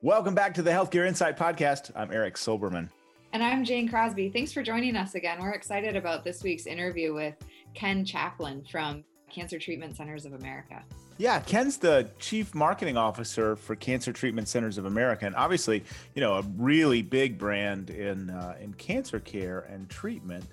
Welcome 0.00 0.32
back 0.32 0.54
to 0.54 0.62
the 0.62 0.70
Healthcare 0.70 1.08
Insight 1.08 1.36
Podcast. 1.36 1.90
I'm 1.96 2.12
Eric 2.12 2.36
Silberman. 2.36 2.88
And 3.32 3.42
I'm 3.42 3.64
Jane 3.64 3.88
Crosby. 3.88 4.30
Thanks 4.30 4.52
for 4.52 4.62
joining 4.62 4.94
us 4.94 5.16
again. 5.16 5.40
We're 5.40 5.50
excited 5.50 5.96
about 5.96 6.22
this 6.22 6.44
week's 6.44 6.66
interview 6.66 7.12
with 7.14 7.34
Ken 7.74 8.04
Chaplin 8.04 8.64
from 8.70 9.02
Cancer 9.28 9.58
Treatment 9.58 9.96
Centers 9.96 10.24
of 10.24 10.34
America. 10.34 10.84
Yeah, 11.16 11.40
Ken's 11.40 11.78
the 11.78 12.08
chief 12.20 12.54
marketing 12.54 12.96
officer 12.96 13.56
for 13.56 13.74
Cancer 13.74 14.12
Treatment 14.12 14.46
Centers 14.46 14.78
of 14.78 14.84
America, 14.84 15.26
and 15.26 15.34
obviously, 15.34 15.82
you 16.14 16.20
know, 16.20 16.34
a 16.34 16.42
really 16.56 17.02
big 17.02 17.36
brand 17.36 17.90
in 17.90 18.30
uh, 18.30 18.54
in 18.60 18.74
cancer 18.74 19.18
care 19.18 19.66
and 19.68 19.90
treatment. 19.90 20.44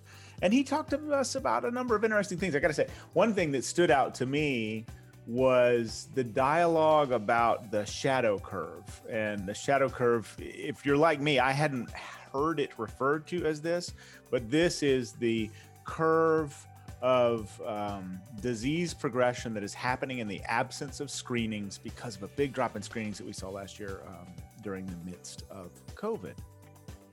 And 0.41 0.51
he 0.51 0.63
talked 0.63 0.89
to 0.89 1.13
us 1.13 1.35
about 1.35 1.65
a 1.65 1.71
number 1.71 1.95
of 1.95 2.03
interesting 2.03 2.39
things. 2.39 2.55
I 2.55 2.59
got 2.59 2.69
to 2.69 2.73
say, 2.73 2.87
one 3.13 3.35
thing 3.35 3.51
that 3.51 3.63
stood 3.63 3.91
out 3.91 4.15
to 4.15 4.25
me 4.25 4.87
was 5.27 6.07
the 6.13 6.23
dialogue 6.23 7.11
about 7.11 7.71
the 7.71 7.85
shadow 7.85 8.37
curve. 8.39 8.83
And 9.09 9.45
the 9.45 9.53
shadow 9.53 9.89
curve, 9.89 10.35
if 10.39 10.85
you're 10.85 10.97
like 10.97 11.19
me, 11.19 11.39
I 11.39 11.51
hadn't 11.51 11.89
heard 12.31 12.59
it 12.59 12.71
referred 12.77 13.25
to 13.27 13.45
as 13.45 13.61
this, 13.61 13.93
but 14.29 14.49
this 14.49 14.83
is 14.83 15.13
the 15.13 15.49
curve 15.83 16.55
of 17.01 17.61
um, 17.65 18.19
disease 18.41 18.93
progression 18.93 19.53
that 19.53 19.63
is 19.63 19.73
happening 19.73 20.19
in 20.19 20.27
the 20.27 20.41
absence 20.43 20.99
of 20.99 21.09
screenings 21.09 21.77
because 21.77 22.15
of 22.15 22.23
a 22.23 22.27
big 22.29 22.53
drop 22.53 22.75
in 22.75 22.81
screenings 22.81 23.17
that 23.17 23.27
we 23.27 23.33
saw 23.33 23.49
last 23.49 23.79
year 23.79 24.01
um, 24.07 24.27
during 24.63 24.85
the 24.85 24.97
midst 25.09 25.43
of 25.49 25.69
COVID. 25.95 26.35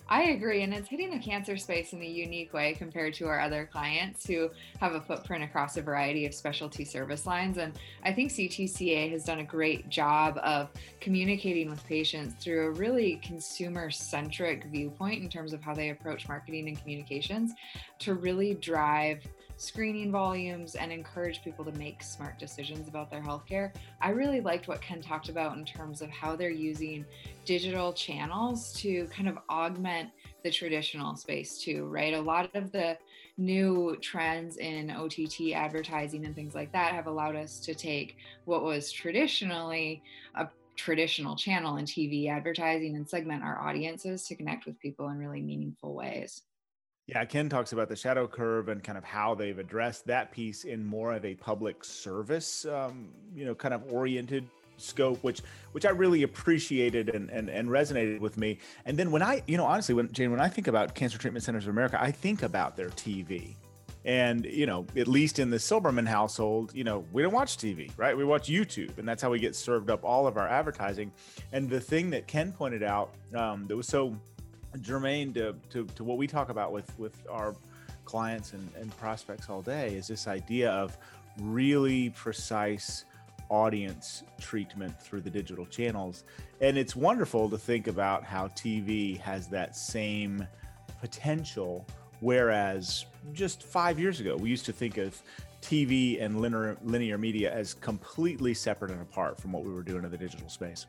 I 0.08 0.24
agree. 0.24 0.62
And 0.62 0.74
it's 0.74 0.88
hitting 0.88 1.10
the 1.10 1.18
cancer 1.18 1.56
space 1.56 1.92
in 1.92 2.02
a 2.02 2.06
unique 2.06 2.52
way 2.52 2.74
compared 2.74 3.14
to 3.14 3.26
our 3.26 3.40
other 3.40 3.68
clients 3.70 4.26
who 4.26 4.50
have 4.78 4.94
a 4.94 5.00
footprint 5.00 5.42
across 5.44 5.76
a 5.76 5.82
variety 5.82 6.26
of 6.26 6.34
specialty 6.34 6.84
service 6.84 7.24
lines. 7.24 7.56
And 7.56 7.72
I 8.04 8.12
think 8.12 8.30
CTCA 8.30 9.10
has 9.12 9.24
done 9.24 9.38
a 9.38 9.44
great 9.44 9.88
job 9.88 10.38
of 10.42 10.70
communicating 11.00 11.70
with 11.70 11.84
patients 11.86 12.34
through 12.42 12.66
a 12.66 12.70
really 12.70 13.20
consumer 13.22 13.90
centric 13.90 14.64
viewpoint 14.64 15.22
in 15.22 15.28
terms 15.28 15.52
of 15.52 15.62
how 15.62 15.74
they 15.74 15.90
approach 15.90 16.28
marketing 16.28 16.68
and 16.68 16.78
communications 16.78 17.52
to 18.00 18.14
really 18.14 18.54
drive 18.54 19.26
screening 19.62 20.10
volumes 20.10 20.74
and 20.74 20.90
encourage 20.90 21.40
people 21.44 21.64
to 21.64 21.70
make 21.78 22.02
smart 22.02 22.36
decisions 22.36 22.88
about 22.88 23.08
their 23.08 23.22
healthcare. 23.22 23.72
I 24.00 24.10
really 24.10 24.40
liked 24.40 24.66
what 24.66 24.82
Ken 24.82 25.00
talked 25.00 25.28
about 25.28 25.56
in 25.56 25.64
terms 25.64 26.02
of 26.02 26.10
how 26.10 26.34
they're 26.34 26.50
using 26.50 27.06
digital 27.44 27.92
channels 27.92 28.72
to 28.80 29.06
kind 29.06 29.28
of 29.28 29.38
augment 29.48 30.10
the 30.42 30.50
traditional 30.50 31.14
space 31.14 31.58
too, 31.58 31.86
right? 31.86 32.14
A 32.14 32.20
lot 32.20 32.52
of 32.56 32.72
the 32.72 32.98
new 33.38 33.96
trends 34.02 34.56
in 34.56 34.90
OTT 34.90 35.52
advertising 35.54 36.26
and 36.26 36.34
things 36.34 36.56
like 36.56 36.72
that 36.72 36.92
have 36.92 37.06
allowed 37.06 37.36
us 37.36 37.60
to 37.60 37.72
take 37.72 38.16
what 38.46 38.64
was 38.64 38.90
traditionally 38.90 40.02
a 40.34 40.48
traditional 40.74 41.36
channel 41.36 41.76
in 41.76 41.84
TV 41.84 42.28
advertising 42.28 42.96
and 42.96 43.08
segment 43.08 43.44
our 43.44 43.60
audiences 43.60 44.26
to 44.26 44.34
connect 44.34 44.66
with 44.66 44.76
people 44.80 45.08
in 45.10 45.18
really 45.18 45.40
meaningful 45.40 45.94
ways. 45.94 46.42
Yeah, 47.06 47.24
Ken 47.24 47.48
talks 47.48 47.72
about 47.72 47.88
the 47.88 47.96
shadow 47.96 48.28
curve 48.28 48.68
and 48.68 48.82
kind 48.82 48.96
of 48.96 49.02
how 49.02 49.34
they've 49.34 49.58
addressed 49.58 50.06
that 50.06 50.30
piece 50.30 50.62
in 50.64 50.84
more 50.84 51.12
of 51.12 51.24
a 51.24 51.34
public 51.34 51.84
service, 51.84 52.64
um, 52.66 53.08
you 53.34 53.44
know, 53.44 53.56
kind 53.56 53.74
of 53.74 53.92
oriented 53.92 54.48
scope, 54.76 55.22
which 55.22 55.42
which 55.72 55.84
I 55.84 55.90
really 55.90 56.22
appreciated 56.22 57.08
and, 57.08 57.28
and 57.30 57.48
and 57.50 57.68
resonated 57.68 58.20
with 58.20 58.36
me. 58.38 58.58
And 58.84 58.96
then 58.96 59.10
when 59.10 59.22
I, 59.22 59.42
you 59.48 59.56
know, 59.56 59.64
honestly, 59.64 59.96
when 59.96 60.12
Jane, 60.12 60.30
when 60.30 60.40
I 60.40 60.48
think 60.48 60.68
about 60.68 60.94
Cancer 60.94 61.18
Treatment 61.18 61.44
Centers 61.44 61.64
of 61.64 61.70
America, 61.70 61.98
I 62.00 62.12
think 62.12 62.44
about 62.44 62.76
their 62.76 62.90
TV. 62.90 63.56
And 64.04 64.44
you 64.44 64.66
know, 64.66 64.86
at 64.96 65.08
least 65.08 65.40
in 65.40 65.50
the 65.50 65.58
Silberman 65.58 66.06
household, 66.06 66.72
you 66.72 66.84
know, 66.84 67.04
we 67.12 67.22
don't 67.22 67.32
watch 67.32 67.56
TV, 67.56 67.90
right? 67.96 68.16
We 68.16 68.24
watch 68.24 68.48
YouTube, 68.48 68.98
and 68.98 69.08
that's 69.08 69.22
how 69.22 69.30
we 69.30 69.40
get 69.40 69.56
served 69.56 69.90
up 69.90 70.04
all 70.04 70.28
of 70.28 70.36
our 70.36 70.48
advertising. 70.48 71.12
And 71.52 71.68
the 71.68 71.80
thing 71.80 72.10
that 72.10 72.28
Ken 72.28 72.52
pointed 72.52 72.82
out 72.84 73.14
um, 73.34 73.66
that 73.66 73.76
was 73.76 73.88
so 73.88 74.16
germane 74.80 75.32
to, 75.34 75.54
to, 75.70 75.86
to 75.94 76.04
what 76.04 76.18
we 76.18 76.26
talk 76.26 76.48
about 76.48 76.72
with 76.72 76.90
with 76.98 77.14
our 77.30 77.54
clients 78.04 78.52
and, 78.52 78.68
and 78.80 78.96
prospects 78.98 79.48
all 79.48 79.62
day 79.62 79.94
is 79.94 80.06
this 80.06 80.26
idea 80.26 80.70
of 80.70 80.96
really 81.40 82.10
precise 82.10 83.04
audience 83.48 84.22
treatment 84.40 85.00
through 85.00 85.20
the 85.20 85.30
digital 85.30 85.66
channels. 85.66 86.24
And 86.60 86.78
it's 86.78 86.96
wonderful 86.96 87.50
to 87.50 87.58
think 87.58 87.86
about 87.86 88.24
how 88.24 88.48
tv 88.48 89.18
has 89.20 89.48
that 89.48 89.76
same 89.76 90.46
potential 91.00 91.86
whereas 92.20 93.04
just 93.32 93.64
five 93.64 93.98
years 93.98 94.20
ago 94.20 94.36
we 94.36 94.48
used 94.48 94.64
to 94.64 94.72
think 94.72 94.96
of 94.96 95.20
tv 95.60 96.22
and 96.22 96.40
linear, 96.40 96.76
linear 96.84 97.18
media 97.18 97.52
as 97.52 97.74
completely 97.74 98.54
separate 98.54 98.90
and 98.90 99.02
apart 99.02 99.40
from 99.40 99.52
what 99.52 99.64
we 99.64 99.72
were 99.72 99.82
doing 99.82 100.04
in 100.04 100.10
the 100.10 100.16
digital 100.16 100.48
space 100.48 100.86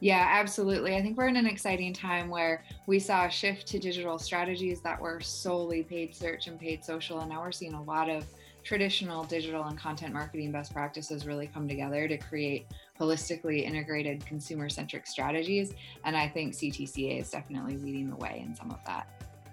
yeah, 0.00 0.28
absolutely. 0.30 0.96
I 0.96 1.02
think 1.02 1.16
we're 1.16 1.28
in 1.28 1.36
an 1.36 1.46
exciting 1.46 1.92
time 1.92 2.28
where 2.28 2.64
we 2.86 2.98
saw 2.98 3.26
a 3.26 3.30
shift 3.30 3.66
to 3.68 3.78
digital 3.78 4.18
strategies 4.18 4.80
that 4.80 5.00
were 5.00 5.20
solely 5.20 5.82
paid 5.82 6.14
search 6.14 6.46
and 6.46 6.58
paid 6.58 6.84
social. 6.84 7.20
And 7.20 7.30
now 7.30 7.40
we're 7.42 7.52
seeing 7.52 7.74
a 7.74 7.82
lot 7.82 8.08
of 8.08 8.24
traditional 8.64 9.24
digital 9.24 9.64
and 9.64 9.78
content 9.78 10.14
marketing 10.14 10.50
best 10.50 10.72
practices 10.72 11.26
really 11.26 11.46
come 11.46 11.68
together 11.68 12.08
to 12.08 12.16
create 12.16 12.66
holistically 12.98 13.62
integrated 13.62 14.24
consumer 14.24 14.68
centric 14.68 15.06
strategies. 15.06 15.74
And 16.04 16.16
I 16.16 16.28
think 16.28 16.54
CTCA 16.54 17.20
is 17.20 17.30
definitely 17.30 17.76
leading 17.76 18.08
the 18.08 18.16
way 18.16 18.42
in 18.44 18.54
some 18.54 18.70
of 18.70 18.78
that. 18.86 19.08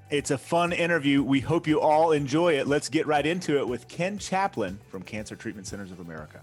It's 0.09 0.32
a 0.32 0.38
fun 0.38 0.74
interview. 0.74 1.24
We 1.24 1.40
hope 1.40 1.68
you 1.68 1.80
all 1.80 2.12
enjoy 2.12 2.59
it. 2.59 2.68
Let's 2.68 2.90
get 2.90 3.08
right 3.08 3.26
into 3.26 3.58
it 3.58 3.68
with 3.68 3.88
Ken 3.88 4.18
Chaplin 4.18 4.78
from 4.90 5.03
Cancer 5.03 5.36
Treatment 5.36 5.68
Centers 5.68 5.92
of 5.92 6.02
America. 6.02 6.42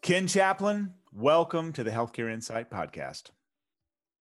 Ken 0.00 0.26
Chaplin, 0.26 0.92
welcome 1.14 1.72
to 1.72 1.84
the 1.84 1.90
Healthcare 1.90 2.32
Insight 2.32 2.70
podcast. 2.70 3.30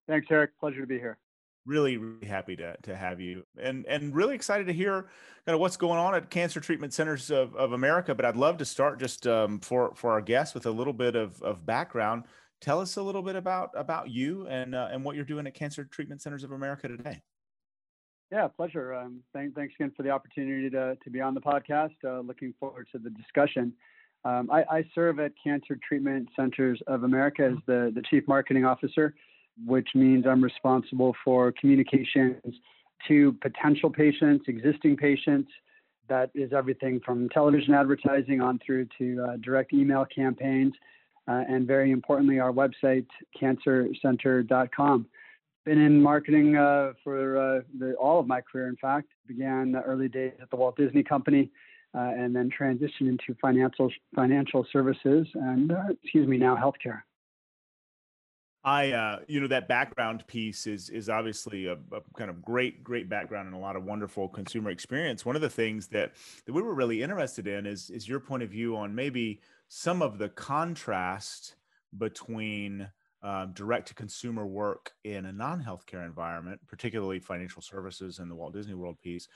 Thanks, 0.08 0.28
Eric. 0.30 0.52
Pleasure 0.60 0.82
to 0.82 0.88
be 0.88 1.00
here. 1.00 1.18
Really, 1.66 1.98
really 1.98 2.28
happy 2.28 2.56
to, 2.58 2.76
to 2.84 2.96
have 2.96 3.20
you 3.20 3.44
and, 3.58 3.86
and 3.88 4.14
really 4.14 4.36
excited 4.36 4.68
to 4.68 4.74
hear 4.74 5.08
kind 5.46 5.56
of 5.56 5.60
what's 5.60 5.78
going 5.78 5.98
on 5.98 6.14
at 6.14 6.30
Cancer 6.30 6.60
Treatment 6.60 6.94
Centers 6.94 7.32
of, 7.32 7.56
of 7.56 7.72
America. 7.72 8.14
But 8.14 8.26
I'd 8.26 8.36
love 8.36 8.58
to 8.58 8.66
start 8.66 9.00
just 9.00 9.26
um, 9.26 9.60
for, 9.62 9.94
for 9.96 10.12
our 10.12 10.22
guests 10.22 10.54
with 10.54 10.66
a 10.66 10.72
little 10.72 10.94
bit 10.94 11.16
of, 11.16 11.42
of 11.42 11.66
background. 11.66 12.26
Tell 12.62 12.80
us 12.80 12.98
a 12.98 13.02
little 13.02 13.24
bit 13.24 13.36
about, 13.36 13.72
about 13.76 14.10
you 14.10 14.46
and, 14.48 14.76
uh, 14.76 14.90
and 14.92 15.04
what 15.04 15.16
you're 15.16 15.26
doing 15.26 15.48
at 15.48 15.54
Cancer 15.54 15.86
Treatment 15.86 16.22
Centers 16.22 16.44
of 16.44 16.52
America 16.52 16.88
today. 16.88 17.22
Yeah, 18.32 18.48
pleasure. 18.50 18.94
Um, 18.94 19.22
thank, 19.34 19.56
thanks 19.56 19.74
again 19.80 19.92
for 19.96 20.04
the 20.04 20.10
opportunity 20.10 20.70
to, 20.70 20.98
to 21.02 21.10
be 21.10 21.22
on 21.22 21.34
the 21.34 21.42
podcast. 21.42 21.96
Uh, 22.06 22.20
looking 22.20 22.54
forward 22.60 22.88
to 22.92 23.00
the 23.00 23.10
discussion. 23.10 23.74
Um, 24.26 24.50
I, 24.52 24.64
I, 24.72 24.86
serve 24.96 25.20
at 25.20 25.34
Cancer 25.42 25.78
Treatment 25.86 26.30
Centers 26.36 26.82
of 26.88 27.04
America 27.04 27.46
as 27.52 27.58
the, 27.66 27.92
the 27.94 28.02
Chief 28.10 28.26
Marketing 28.26 28.64
Officer, 28.64 29.14
which 29.66 29.90
means 29.96 30.26
I'm 30.26 30.42
responsible 30.42 31.14
for 31.26 31.52
communications 31.60 32.56
to 33.08 33.34
potential 33.42 33.90
patients, 33.90 34.46
existing 34.48 34.96
patients. 34.96 35.52
That 36.08 36.32
is 36.34 36.54
everything 36.54 37.02
from 37.06 37.28
television 37.30 37.74
advertising 37.74 38.40
on 38.40 38.60
through 38.66 38.88
to 38.98 39.26
uh, 39.28 39.38
direct 39.42 39.74
email 39.74 40.06
campaigns, 40.06 40.74
uh, 41.28 41.44
and 41.50 41.68
very 41.68 41.92
importantly, 41.92 42.40
our 42.40 42.52
website, 42.52 43.08
cancercenter.com. 43.42 45.06
Been 45.66 45.82
in 45.82 46.02
marketing 46.02 46.56
uh, 46.56 46.94
for 47.04 47.38
uh, 47.38 47.62
the, 47.78 47.94
all 47.96 48.20
of 48.20 48.28
my 48.28 48.42
career, 48.42 48.68
in 48.68 48.76
fact. 48.78 49.08
Began 49.28 49.72
the 49.72 49.82
early 49.82 50.08
days 50.08 50.34
at 50.42 50.50
the 50.50 50.56
Walt 50.56 50.78
Disney 50.78 51.04
Company 51.04 51.50
and 51.94 52.36
then 52.36 52.50
transition 52.50 53.08
into 53.08 53.36
financial 53.40 53.92
financial 54.16 54.66
services 54.72 55.28
and 55.36 55.72
uh, 55.72 55.84
excuse 56.04 56.28
me 56.28 56.38
now 56.38 56.56
healthcare. 56.56 57.02
I, 58.66 58.92
uh, 58.92 59.20
you 59.28 59.42
know, 59.42 59.48
that 59.48 59.68
background 59.68 60.26
piece 60.26 60.68
is 60.68 60.90
is 60.90 61.10
obviously 61.10 61.66
a, 61.66 61.74
a, 61.74 62.02
kind 62.18 62.30
of 62.30 62.42
great, 62.42 62.84
great 62.84 63.10
background 63.10 63.48
and 63.48 63.56
a 63.56 63.60
lot 63.60 63.76
of 63.76 63.84
wonderful 63.84 64.30
consumer 64.30 64.70
experience. 64.70 65.26
One 65.26 65.36
of 65.36 65.42
the 65.42 65.50
things 65.50 65.88
that 65.88 66.14
that 66.46 66.54
we 66.54 66.62
were 66.62 66.74
really 66.74 67.04
interested 67.04 67.46
in 67.46 67.66
is 67.66 67.90
is 67.90 68.08
your 68.08 68.22
point 68.22 68.42
of 68.42 68.50
view 68.50 68.78
on 68.78 68.96
maybe 68.96 69.42
some 69.68 70.02
of 70.02 70.18
the 70.18 70.30
contrast 70.30 71.56
between 71.98 72.88
um, 73.22 73.52
direct 73.54 73.88
to 73.88 73.94
consumer 73.94 74.46
work 74.46 74.92
in 75.04 75.26
a 75.26 75.32
non 75.32 75.64
healthcare 75.64 76.06
environment, 76.06 76.60
particularly 76.68 77.20
financial 77.20 77.62
services 77.62 78.20
and 78.20 78.30
the 78.30 78.36
Walt 78.36 78.54
Disney 78.54 78.74
World 78.74 79.00
piece, 79.02 79.28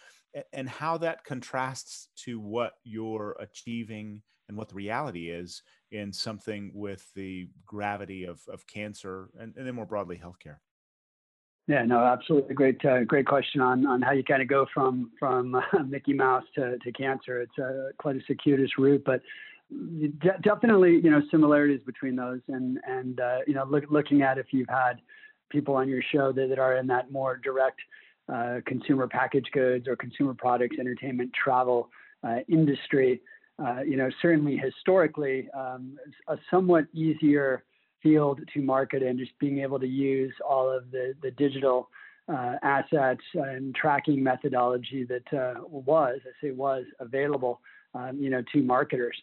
and 0.54 0.70
how 0.70 0.98
that 0.98 1.24
contrasts 1.24 2.10
to 2.16 2.40
what 2.40 2.74
you're 2.84 3.36
achieving 3.40 4.22
and 4.48 4.58
what 4.58 4.70
the 4.70 4.76
reality 4.76 5.30
is 5.30 5.62
in 5.92 6.12
something 6.12 6.72
with 6.74 7.06
the 7.16 7.50
gravity 7.66 8.26
of, 8.26 8.42
of 8.48 8.66
cancer 8.68 9.30
and, 9.40 9.54
and 9.58 9.68
then 9.68 9.76
more 9.76 9.86
broadly 9.86 10.22
healthcare. 10.22 10.58
Yeah, 11.68 11.84
no, 11.84 12.00
absolutely 12.00 12.56
great, 12.56 12.84
uh, 12.86 13.04
great 13.04 13.28
question 13.28 13.60
on, 13.60 13.86
on 13.86 14.02
how 14.02 14.14
you 14.14 14.24
kind 14.24 14.42
of 14.42 14.48
go 14.48 14.66
from 14.74 15.12
from 15.20 15.56
uh, 15.56 15.62
Mickey 15.88 16.14
Mouse 16.14 16.46
to, 16.56 16.78
to 16.78 16.92
cancer. 16.94 17.42
It's 17.42 17.60
uh, 17.60 17.90
quite 17.98 18.16
a 18.16 18.22
circuitous 18.26 18.72
route, 18.78 19.04
but 19.06 19.22
de- 19.70 20.40
definitely, 20.44 21.02
you 21.04 21.12
know, 21.12 21.22
similarities 21.30 21.82
between 21.86 22.16
those, 22.16 22.40
and 22.48 22.80
and 22.88 23.20
uh, 23.20 23.40
you 23.48 23.54
know, 23.54 23.66
look, 23.66 23.84
looking 23.90 24.22
at 24.22 24.38
if 24.38 24.48
you've 24.52 24.70
had 24.70 25.02
people 25.50 25.76
on 25.76 25.90
your 25.90 26.02
show 26.14 26.32
that, 26.32 26.48
that 26.48 26.60
are 26.60 26.78
in 26.78 26.88
that 26.88 27.12
more 27.12 27.36
direct 27.38 27.80
uh, 28.34 28.60
consumer 28.66 29.08
packaged 29.08 29.50
goods 29.54 29.88
or 29.88 29.96
consumer 29.96 30.34
products, 30.34 30.78
entertainment, 30.80 31.32
travel 31.34 31.90
uh, 32.28 32.38
industry. 32.50 33.22
Uh, 33.64 33.82
you 33.82 33.98
know, 33.98 34.10
certainly 34.22 34.58
historically, 34.58 35.48
um, 35.58 35.98
a 36.28 36.38
somewhat 36.52 36.86
easier 36.94 37.64
field 38.04 38.40
to 38.54 38.62
market 38.62 39.02
and 39.02 39.18
just 39.18 39.32
being 39.40 39.60
able 39.60 39.80
to 39.80 39.88
use 39.88 40.34
all 40.48 40.70
of 40.70 40.92
the, 40.92 41.16
the 41.24 41.32
digital 41.32 41.90
uh, 42.32 42.56
assets 42.62 43.24
and 43.34 43.74
tracking 43.74 44.22
methodology 44.22 45.06
that 45.06 45.34
uh, 45.34 45.62
was, 45.68 46.20
I 46.24 46.46
say 46.46 46.52
was, 46.52 46.84
available, 47.00 47.62
um, 47.96 48.18
you 48.20 48.30
know, 48.30 48.44
to 48.54 48.62
marketers. 48.62 49.18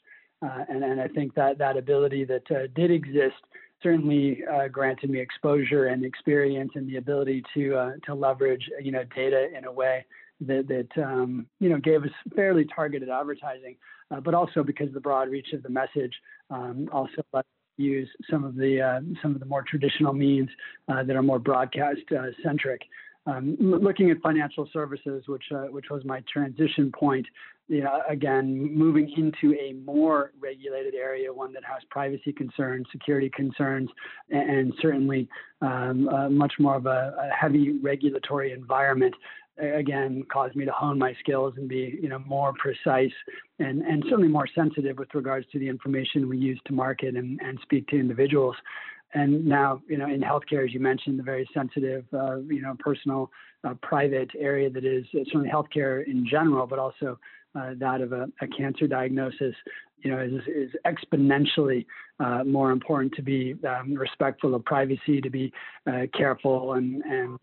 And, 0.69 0.85
and 0.85 1.01
I 1.01 1.09
think 1.09 1.35
that 1.37 1.57
that 1.57 1.79
ability 1.79 2.27
that 2.27 2.45
did 2.75 2.91
exist 2.91 3.37
certainly 3.85 4.43
uh, 4.53 4.67
granted 4.67 5.11
me 5.11 5.21
exposure 5.21 5.87
and 5.87 6.05
experience 6.05 6.73
and 6.75 6.89
the 6.89 6.97
ability 6.97 7.45
to 7.55 7.77
uh, 7.77 7.93
to 8.07 8.15
leverage, 8.15 8.69
you 8.83 8.91
know, 8.91 9.05
data 9.15 9.49
in 9.57 9.65
a 9.67 9.73
way 9.73 10.05
that, 10.41 10.67
that 10.67 11.03
um, 11.03 11.47
you 11.61 11.69
know 11.69 11.79
gave 11.79 12.03
us 12.03 12.11
fairly 12.35 12.65
targeted 12.75 13.09
advertising, 13.09 13.77
but 14.25 14.35
also 14.35 14.65
because 14.65 14.89
of 14.89 14.95
the 14.95 15.01
broad 15.01 15.29
reach 15.29 15.53
of 15.53 15.63
the 15.63 15.69
message, 15.69 16.15
um, 16.51 16.89
also 16.93 17.23
let 17.33 17.41
us 17.41 17.45
use 17.77 18.09
some 18.31 18.45
of 18.45 18.57
the 18.57 18.81
uh, 18.81 19.01
some 19.23 19.35
of 19.35 19.41
the 19.41 19.47
more 19.47 19.63
traditional 19.63 20.13
means 20.13 20.49
uh, 20.89 21.03
that 21.03 21.15
are 21.17 21.23
more 21.23 21.39
broadcast 21.39 22.01
uh, 22.17 22.27
centric. 22.43 22.81
Um, 23.27 23.57
looking 23.59 24.11
at 24.11 24.21
financial 24.21 24.69
services, 24.71 25.25
which 25.27 25.45
uh, 25.51 25.69
which 25.71 25.87
was 25.91 26.05
my 26.05 26.23
transition 26.31 26.93
point, 26.93 27.27
you 27.69 27.83
know, 27.83 28.03
again 28.09 28.77
moving 28.77 29.11
into 29.17 29.57
a 29.59 29.73
more 29.85 30.33
regulated 30.39 30.95
area, 30.95 31.33
one 31.33 31.53
that 31.55 31.65
has 31.65 31.83
privacy 31.91 32.33
concerns, 32.33 32.87
security 32.93 33.31
concerns, 33.31 33.89
and, 34.31 34.51
and 34.51 34.75
certainly 34.83 35.27
um, 35.63 36.07
uh, 36.11 36.29
much 36.29 36.53
more 36.59 36.77
of 36.77 36.85
a, 36.85 37.15
a 37.19 37.35
heavy 37.35 37.79
regulatory 37.79 38.53
environment 38.53 39.15
again 39.59 40.25
caused 40.33 40.57
me 40.57 40.65
to 40.65 40.73
hone 40.73 40.99
my 40.99 41.15
skills 41.21 41.55
and 41.57 41.69
be 41.69 41.99
you 42.03 42.09
know 42.09 42.19
more 42.21 42.53
precise 42.59 43.13
and 43.59 43.83
and 43.83 44.03
certainly 44.09 44.29
more 44.29 44.49
sensitive 44.53 44.99
with 44.99 45.09
regards 45.15 45.47
to 45.53 45.59
the 45.59 45.69
information 45.69 46.29
we 46.29 46.37
use 46.37 46.61
to 46.67 46.73
market 46.73 47.15
and, 47.15 47.41
and 47.41 47.59
speak 47.63 47.87
to 47.89 47.99
individuals 47.99 48.57
and 49.15 49.45
now 49.45 49.81
you 49.89 49.97
know 49.97 50.07
in 50.07 50.21
healthcare 50.21 50.65
as 50.65 50.75
you 50.75 50.81
mentioned 50.81 51.19
the 51.19 51.23
very 51.23 51.49
sensitive 51.55 52.05
uh, 52.13 52.37
you 52.41 52.61
know 52.61 52.77
personal 52.79 53.31
uh, 53.65 53.75
private 53.83 54.31
area 54.39 54.69
that 54.69 54.85
is 54.85 55.05
certainly 55.13 55.49
healthcare 55.49 56.07
in 56.07 56.27
general 56.29 56.67
but 56.67 56.79
also 56.79 57.19
uh, 57.55 57.73
that 57.79 58.01
of 58.01 58.13
a, 58.13 58.27
a, 58.41 58.49
cancer 58.49 58.87
diagnosis 58.87 59.55
you 59.99 60.11
know 60.11 60.21
is, 60.21 60.43
is 60.49 60.71
exponentially 60.87 61.87
uh, 62.21 62.45
more 62.45 62.71
important 62.71 63.13
to 63.15 63.23
be 63.23 63.55
um, 63.67 63.95
respectful 63.95 64.55
of 64.55 64.65
privacy 64.65 65.21
to 65.21 65.31
be 65.31 65.53
uh, 65.87 66.03
careful 66.17 66.75
and 66.75 67.03
and 67.05 67.39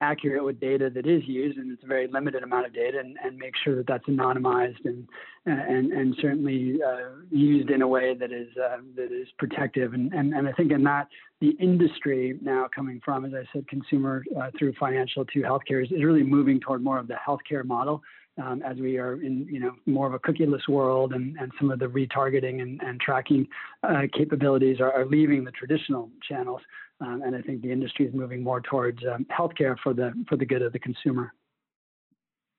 accurate 0.00 0.44
with 0.44 0.58
data 0.60 0.90
that 0.90 1.06
is 1.06 1.22
used, 1.26 1.58
and 1.58 1.70
it's 1.72 1.82
a 1.84 1.86
very 1.86 2.06
limited 2.08 2.42
amount 2.42 2.66
of 2.66 2.72
data, 2.72 2.98
and, 2.98 3.16
and 3.22 3.36
make 3.38 3.54
sure 3.62 3.76
that 3.76 3.86
that's 3.86 4.06
anonymized 4.06 4.84
and 4.84 5.06
and 5.46 5.92
and 5.92 6.16
certainly 6.20 6.78
uh, 6.82 7.10
used 7.30 7.70
in 7.70 7.82
a 7.82 7.88
way 7.88 8.14
that 8.14 8.32
is 8.32 8.48
uh, 8.56 8.78
that 8.96 9.12
is 9.12 9.28
protective. 9.38 9.94
And, 9.94 10.12
and 10.12 10.34
and 10.34 10.48
I 10.48 10.52
think 10.52 10.72
in 10.72 10.84
that 10.84 11.08
the 11.40 11.50
industry 11.58 12.38
now 12.42 12.68
coming 12.74 13.00
from, 13.04 13.24
as 13.24 13.32
I 13.34 13.44
said, 13.52 13.66
consumer 13.68 14.22
uh, 14.38 14.50
through 14.58 14.74
financial 14.78 15.24
to 15.24 15.40
healthcare 15.40 15.84
is, 15.84 15.90
is 15.90 16.04
really 16.04 16.22
moving 16.22 16.60
toward 16.60 16.82
more 16.82 16.98
of 16.98 17.08
the 17.08 17.16
healthcare 17.26 17.64
model. 17.64 18.02
Um, 18.42 18.62
as 18.62 18.78
we 18.78 18.96
are 18.96 19.20
in 19.20 19.46
you 19.50 19.60
know 19.60 19.74
more 19.86 20.06
of 20.06 20.14
a 20.14 20.18
cookieless 20.18 20.66
world 20.68 21.12
and, 21.12 21.36
and 21.38 21.52
some 21.58 21.70
of 21.70 21.78
the 21.78 21.86
retargeting 21.86 22.62
and, 22.62 22.80
and 22.82 22.98
tracking 23.00 23.46
uh, 23.82 24.02
capabilities 24.16 24.80
are, 24.80 24.92
are 24.92 25.04
leaving 25.04 25.44
the 25.44 25.50
traditional 25.50 26.08
channels 26.26 26.62
um, 27.00 27.22
and 27.24 27.34
I 27.34 27.40
think 27.40 27.62
the 27.62 27.72
industry 27.72 28.06
is 28.06 28.14
moving 28.14 28.42
more 28.42 28.60
towards 28.60 29.00
um, 29.12 29.26
healthcare 29.36 29.76
for 29.82 29.94
the 29.94 30.12
for 30.28 30.36
the 30.36 30.44
good 30.44 30.62
of 30.62 30.72
the 30.72 30.78
consumer. 30.78 31.32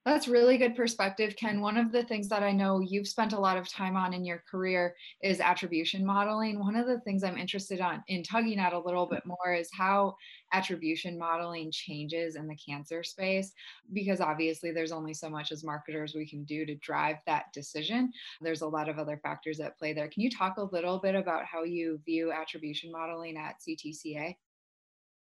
That's 0.04 0.28
really 0.28 0.58
good 0.58 0.76
perspective, 0.76 1.36
Ken. 1.36 1.62
One 1.62 1.78
of 1.78 1.92
the 1.92 2.04
things 2.04 2.28
that 2.30 2.42
I 2.42 2.52
know 2.52 2.80
you've 2.80 3.08
spent 3.08 3.34
a 3.34 3.40
lot 3.40 3.58
of 3.58 3.70
time 3.70 3.96
on 3.96 4.16
in 4.16 4.26
your 4.26 4.44
career 4.50 4.96
is 5.22 5.40
attribution 5.40 6.04
modeling. 6.04 6.58
One 6.58 6.76
of 6.76 6.88
the 6.88 7.00
things 7.02 7.24
I'm 7.24 7.38
interested 7.38 7.82
on 7.82 8.04
in 8.08 8.24
tugging 8.24 8.58
at 8.58 8.74
a 8.74 8.80
little 8.80 9.06
bit 9.06 9.24
more 9.28 9.54
is 9.54 9.70
how 9.72 10.16
attribution 10.54 11.20
modeling 11.20 11.72
changes 11.72 12.36
in 12.36 12.48
the 12.48 12.56
cancer 12.56 13.04
space, 13.04 13.54
because 13.94 14.22
obviously 14.22 14.72
there's 14.72 14.92
only 14.92 15.14
so 15.14 15.30
much 15.30 15.52
as 15.52 15.64
marketers 15.64 16.16
we 16.16 16.28
can 16.28 16.46
do 16.46 16.66
to 16.66 16.74
drive 16.78 17.18
that 17.28 17.54
decision. 17.54 18.12
There's 18.42 18.62
a 18.62 18.68
lot 18.68 18.90
of 18.90 18.98
other 18.98 19.20
factors 19.22 19.60
at 19.60 19.78
play 19.78 19.94
there. 19.94 20.08
Can 20.08 20.24
you 20.24 20.32
talk 20.32 20.58
a 20.58 20.64
little 20.64 20.98
bit 20.98 21.14
about 21.14 21.46
how 21.46 21.64
you 21.64 22.02
view 22.08 22.32
attribution 22.32 22.92
modeling 22.92 23.38
at 23.38 23.58
CTCA? 23.62 24.36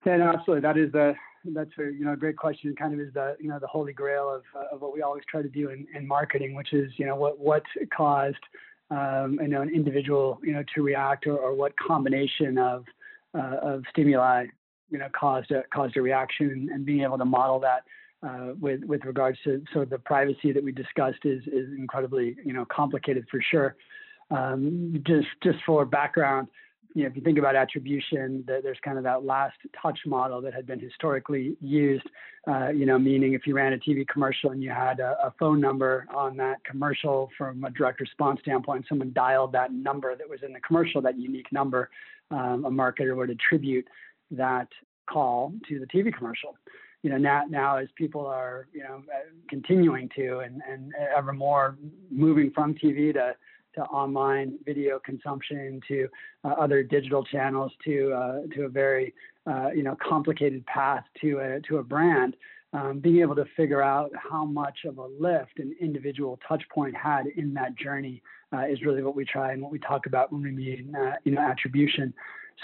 Yeah, 0.06 0.17
no, 0.19 0.29
absolutely. 0.29 0.61
That 0.61 0.79
is 0.79 0.93
the 0.93 1.17
that's 1.47 1.71
a 1.79 1.85
you 1.85 2.05
know 2.05 2.12
a 2.12 2.17
great 2.17 2.37
question. 2.37 2.75
Kind 2.77 2.94
of 2.94 3.00
is 3.00 3.12
the 3.15 3.37
you 3.41 3.49
know 3.49 3.59
the 3.59 3.67
holy 3.67 3.93
grail 3.93 4.33
of, 4.33 4.43
uh, 4.56 4.75
of 4.75 4.81
what 4.81 4.94
we 4.94 5.03
always 5.03 5.25
try 5.29 5.43
to 5.43 5.49
do 5.49 5.71
in, 5.71 5.87
in 5.94 6.06
marketing, 6.06 6.55
which 6.55 6.73
is 6.73 6.93
you 6.97 7.06
know 7.06 7.17
what 7.17 7.39
what 7.39 7.62
caused 7.94 8.37
um, 8.91 9.39
you 9.41 9.49
know 9.49 9.62
an 9.62 9.71
individual 9.71 10.39
you 10.43 10.53
know 10.53 10.62
to 10.75 10.83
react, 10.83 11.27
or, 11.27 11.37
or 11.37 11.55
what 11.55 11.73
combination 11.79 12.59
of 12.59 12.85
uh, 13.35 13.56
of 13.62 13.83
stimuli 13.91 14.47
you 14.91 14.99
know 14.99 15.09
caused 15.19 15.50
a 15.50 15.62
caused 15.73 15.97
a 15.97 16.03
reaction, 16.03 16.69
and 16.73 16.85
being 16.85 17.03
able 17.03 17.19
to 17.19 17.25
model 17.25 17.59
that 17.61 17.85
uh, 18.23 18.53
with 18.61 18.85
with 18.85 19.05
regards 19.05 19.39
to 19.44 19.62
of 19.75 19.91
the 19.91 19.99
privacy 19.99 20.53
that 20.53 20.62
we 20.62 20.73
discussed 20.73 21.25
is 21.25 21.43
is 21.47 21.69
incredibly 21.77 22.37
you 22.44 22.53
know 22.53 22.65
complicated 22.65 23.27
for 23.31 23.41
sure. 23.50 23.77
Um, 24.31 25.03
just 25.06 25.29
just 25.43 25.59
for 25.67 25.85
background, 25.85 26.49
you 26.94 27.03
know, 27.03 27.09
if 27.09 27.17
you 27.17 27.23
think 27.23 27.39
about 27.39 27.56
attribution, 27.56 28.44
there's 28.47 28.79
kind 28.85 28.99
of 28.99 29.05
that 29.05 29.25
last 29.25 29.56
touch 29.81 29.99
model 30.05 30.41
that 30.43 30.53
had 30.53 30.67
been 30.67 30.79
historically 30.79 31.56
used, 31.61 32.06
uh, 32.47 32.69
you 32.69 32.85
know, 32.85 32.99
meaning 32.99 33.33
if 33.33 33.47
you 33.47 33.55
ran 33.55 33.73
a 33.73 33.79
TV 33.79 34.06
commercial 34.06 34.50
and 34.50 34.62
you 34.62 34.71
had 34.71 35.00
a, 35.00 35.17
a, 35.25 35.33
phone 35.39 35.61
number 35.61 36.06
on 36.15 36.37
that 36.37 36.62
commercial 36.65 37.31
from 37.39 37.65
a 37.65 37.71
direct 37.71 38.00
response 38.00 38.41
standpoint, 38.41 38.85
someone 38.89 39.12
dialed 39.15 39.53
that 39.53 39.73
number 39.73 40.15
that 40.17 40.29
was 40.29 40.41
in 40.43 40.53
the 40.53 40.61
commercial, 40.61 41.00
that 41.00 41.19
unique 41.19 41.50
number, 41.50 41.89
um, 42.31 42.65
a 42.67 42.71
marketer 42.71 43.17
would 43.17 43.31
attribute 43.31 43.87
that 44.31 44.69
call 45.09 45.53
to 45.69 45.79
the 45.79 45.87
TV 45.87 46.12
commercial. 46.15 46.56
You 47.03 47.11
know, 47.11 47.17
now, 47.17 47.44
now 47.49 47.77
as 47.79 47.89
people 47.97 48.27
are, 48.27 48.69
you 48.73 48.83
know, 48.83 49.03
uh, 49.12 49.31
continuing 49.49 50.09
to 50.17 50.41
and, 50.41 50.62
and 50.71 50.93
ever 51.17 51.33
more 51.33 51.77
moving 52.11 52.50
from 52.53 52.75
TV 52.75 53.12
to 53.15 53.35
to 53.75 53.83
online 53.83 54.59
video 54.65 54.99
consumption 54.99 55.81
to 55.89 56.09
uh, 56.45 56.49
other 56.49 56.83
digital 56.83 57.25
channels 57.25 57.73
to 57.85 58.13
uh, 58.13 58.55
to 58.55 58.65
a 58.65 58.69
very 58.69 59.15
uh, 59.47 59.71
you 59.75 59.83
know 59.83 59.97
complicated 60.07 60.65
path 60.67 61.05
to 61.21 61.39
a 61.39 61.61
to 61.69 61.79
a 61.79 61.83
brand. 61.83 62.37
Um, 62.75 63.01
being 63.01 63.21
able 63.21 63.35
to 63.35 63.45
figure 63.55 63.83
out 63.83 64.11
how 64.17 64.47
much 64.47 64.87
of 64.87 64.97
a 64.97 65.07
lift 65.21 65.59
an 65.59 65.77
individual 65.79 66.41
touch 66.49 66.63
point 66.73 66.97
had 66.97 67.27
in 67.37 67.53
that 67.53 67.77
journey 67.77 68.23
uh, 68.51 68.65
is 68.65 68.81
really 68.81 69.03
what 69.03 69.15
we 69.15 69.27
try 69.27 69.53
and 69.53 69.61
what 69.61 69.71
we 69.71 69.79
talk 69.79 70.07
about 70.07 70.33
when 70.33 70.41
we 70.43 70.53
mean 70.53 70.95
uh, 70.95 71.17
you 71.25 71.33
know 71.33 71.41
attribution. 71.43 72.15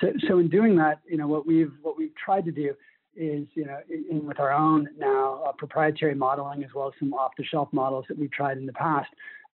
So, 0.00 0.12
so 0.26 0.38
in 0.38 0.49
doing 0.49 0.76
that, 0.76 1.00
you 1.06 1.18
know 1.18 1.26
what 1.26 1.47
we've 1.47 1.73
what 1.82 1.99
we've 1.99 2.14
tried 2.14 2.47
to 2.47 2.52
do 2.52 2.75
is 3.16 3.47
you 3.54 3.66
know 3.66 3.78
in, 3.90 4.25
with 4.25 4.40
our 4.40 4.52
own 4.52 4.88
now 4.97 5.42
uh, 5.47 5.52
proprietary 5.52 6.14
modeling 6.14 6.64
as 6.64 6.71
well 6.75 6.88
as 6.88 6.94
some 6.99 7.12
off-the-shelf 7.12 7.68
models 7.73 8.04
that 8.09 8.18
we've 8.18 8.30
tried 8.30 8.56
in 8.56 8.64
the 8.64 8.73
past 8.73 9.09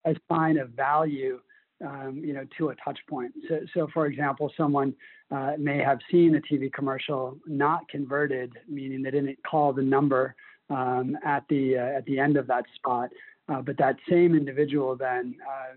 assign 0.04 0.58
a 0.58 0.66
value 0.66 1.40
um, 1.84 2.20
you 2.24 2.32
know, 2.32 2.46
to 2.58 2.68
a 2.68 2.74
touch 2.76 2.98
point. 3.08 3.32
So, 3.48 3.60
so 3.74 3.88
for 3.92 4.06
example, 4.06 4.52
someone 4.56 4.94
uh, 5.30 5.52
may 5.58 5.78
have 5.78 5.98
seen 6.10 6.36
a 6.36 6.40
TV 6.40 6.72
commercial 6.72 7.38
not 7.46 7.88
converted, 7.88 8.52
meaning 8.68 9.02
they 9.02 9.10
didn't 9.10 9.38
call 9.48 9.72
the 9.72 9.82
number 9.82 10.34
um, 10.70 11.16
at 11.24 11.44
the 11.48 11.76
uh, 11.76 11.98
at 11.98 12.04
the 12.06 12.18
end 12.18 12.36
of 12.36 12.46
that 12.46 12.64
spot, 12.76 13.10
uh, 13.48 13.60
but 13.60 13.76
that 13.78 13.96
same 14.08 14.34
individual 14.34 14.96
then 14.96 15.36
uh, 15.46 15.74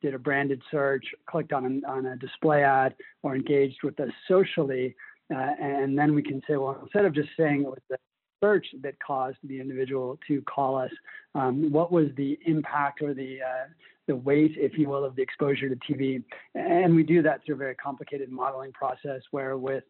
did 0.00 0.14
a 0.14 0.18
branded 0.18 0.62
search, 0.70 1.04
clicked 1.28 1.52
on 1.52 1.82
a, 1.84 1.90
on 1.90 2.06
a 2.06 2.16
display 2.16 2.64
ad, 2.64 2.94
or 3.22 3.34
engaged 3.34 3.82
with 3.82 3.98
us 4.00 4.10
socially, 4.28 4.94
uh, 5.34 5.50
and 5.60 5.98
then 5.98 6.14
we 6.14 6.22
can 6.22 6.40
say, 6.48 6.56
well, 6.56 6.78
instead 6.82 7.04
of 7.04 7.14
just 7.14 7.28
saying 7.36 7.62
it 7.62 7.68
was 7.68 7.80
the 7.90 7.98
search 8.42 8.66
that 8.82 8.94
caused 9.06 9.36
the 9.44 9.60
individual 9.60 10.18
to 10.26 10.40
call 10.42 10.76
us, 10.76 10.90
um, 11.34 11.70
what 11.70 11.92
was 11.92 12.06
the 12.16 12.38
impact 12.46 13.02
or 13.02 13.12
the 13.12 13.38
uh, 13.42 13.66
the 14.10 14.16
weight, 14.16 14.56
if 14.56 14.76
you 14.76 14.88
will, 14.88 15.04
of 15.04 15.14
the 15.14 15.22
exposure 15.22 15.68
to 15.68 15.76
TV. 15.76 16.20
And 16.56 16.96
we 16.96 17.04
do 17.04 17.22
that 17.22 17.44
through 17.46 17.54
a 17.54 17.58
very 17.58 17.76
complicated 17.76 18.28
modeling 18.28 18.72
process 18.72 19.22
where 19.30 19.56
with 19.56 19.84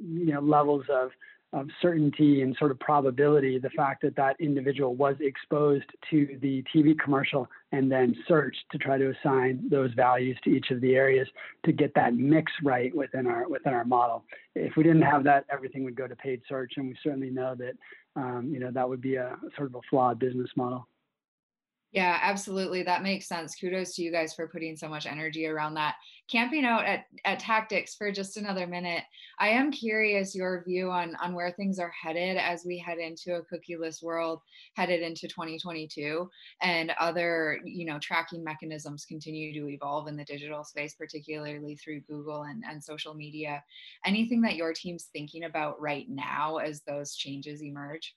you 0.00 0.32
know 0.32 0.40
levels 0.40 0.84
of 0.88 1.10
of 1.52 1.68
certainty 1.80 2.42
and 2.42 2.56
sort 2.58 2.72
of 2.72 2.78
probability, 2.80 3.58
the 3.58 3.70
fact 3.70 4.02
that 4.02 4.16
that 4.16 4.34
individual 4.40 4.96
was 4.96 5.14
exposed 5.20 5.84
to 6.10 6.36
the 6.42 6.64
TV 6.74 6.98
commercial 6.98 7.48
and 7.70 7.90
then 7.90 8.14
searched 8.26 8.64
to 8.72 8.78
try 8.78 8.98
to 8.98 9.12
assign 9.12 9.62
those 9.70 9.92
values 9.94 10.36
to 10.42 10.50
each 10.50 10.70
of 10.72 10.80
the 10.80 10.96
areas 10.96 11.28
to 11.64 11.70
get 11.70 11.92
that 11.94 12.14
mix 12.14 12.50
right 12.62 12.94
within 12.94 13.26
our 13.26 13.48
within 13.48 13.72
our 13.72 13.84
model. 13.84 14.24
If 14.54 14.76
we 14.76 14.84
didn't 14.84 15.02
have 15.02 15.24
that, 15.24 15.46
everything 15.50 15.82
would 15.84 15.96
go 15.96 16.06
to 16.06 16.16
paid 16.16 16.42
search, 16.48 16.74
and 16.76 16.88
we 16.88 16.96
certainly 17.02 17.30
know 17.30 17.56
that 17.56 17.74
um, 18.16 18.50
you 18.52 18.60
know 18.60 18.70
that 18.72 18.88
would 18.88 19.00
be 19.00 19.16
a 19.16 19.36
sort 19.56 19.68
of 19.68 19.74
a 19.74 19.80
flawed 19.90 20.18
business 20.20 20.50
model. 20.56 20.86
Yeah, 21.94 22.18
absolutely. 22.22 22.82
That 22.82 23.04
makes 23.04 23.28
sense. 23.28 23.54
Kudos 23.54 23.94
to 23.94 24.02
you 24.02 24.10
guys 24.10 24.34
for 24.34 24.48
putting 24.48 24.76
so 24.76 24.88
much 24.88 25.06
energy 25.06 25.46
around 25.46 25.74
that. 25.74 25.94
Camping 26.28 26.64
out 26.64 26.84
at, 26.84 27.04
at 27.24 27.38
tactics 27.38 27.94
for 27.94 28.10
just 28.10 28.36
another 28.36 28.66
minute. 28.66 29.04
I 29.38 29.50
am 29.50 29.70
curious 29.70 30.34
your 30.34 30.64
view 30.64 30.90
on, 30.90 31.14
on 31.22 31.34
where 31.34 31.52
things 31.52 31.78
are 31.78 31.92
headed 31.92 32.36
as 32.36 32.64
we 32.66 32.78
head 32.78 32.98
into 32.98 33.36
a 33.36 33.42
cookieless 33.44 34.02
world, 34.02 34.40
headed 34.74 35.02
into 35.02 35.28
2022, 35.28 36.28
and 36.62 36.90
other, 36.98 37.60
you 37.64 37.84
know, 37.84 38.00
tracking 38.00 38.42
mechanisms 38.42 39.04
continue 39.04 39.52
to 39.54 39.68
evolve 39.68 40.08
in 40.08 40.16
the 40.16 40.24
digital 40.24 40.64
space, 40.64 40.94
particularly 40.94 41.76
through 41.76 42.00
Google 42.00 42.42
and, 42.42 42.64
and 42.68 42.82
social 42.82 43.14
media. 43.14 43.62
Anything 44.04 44.40
that 44.40 44.56
your 44.56 44.72
team's 44.72 45.10
thinking 45.12 45.44
about 45.44 45.80
right 45.80 46.06
now 46.08 46.56
as 46.56 46.80
those 46.82 47.14
changes 47.14 47.62
emerge? 47.62 48.16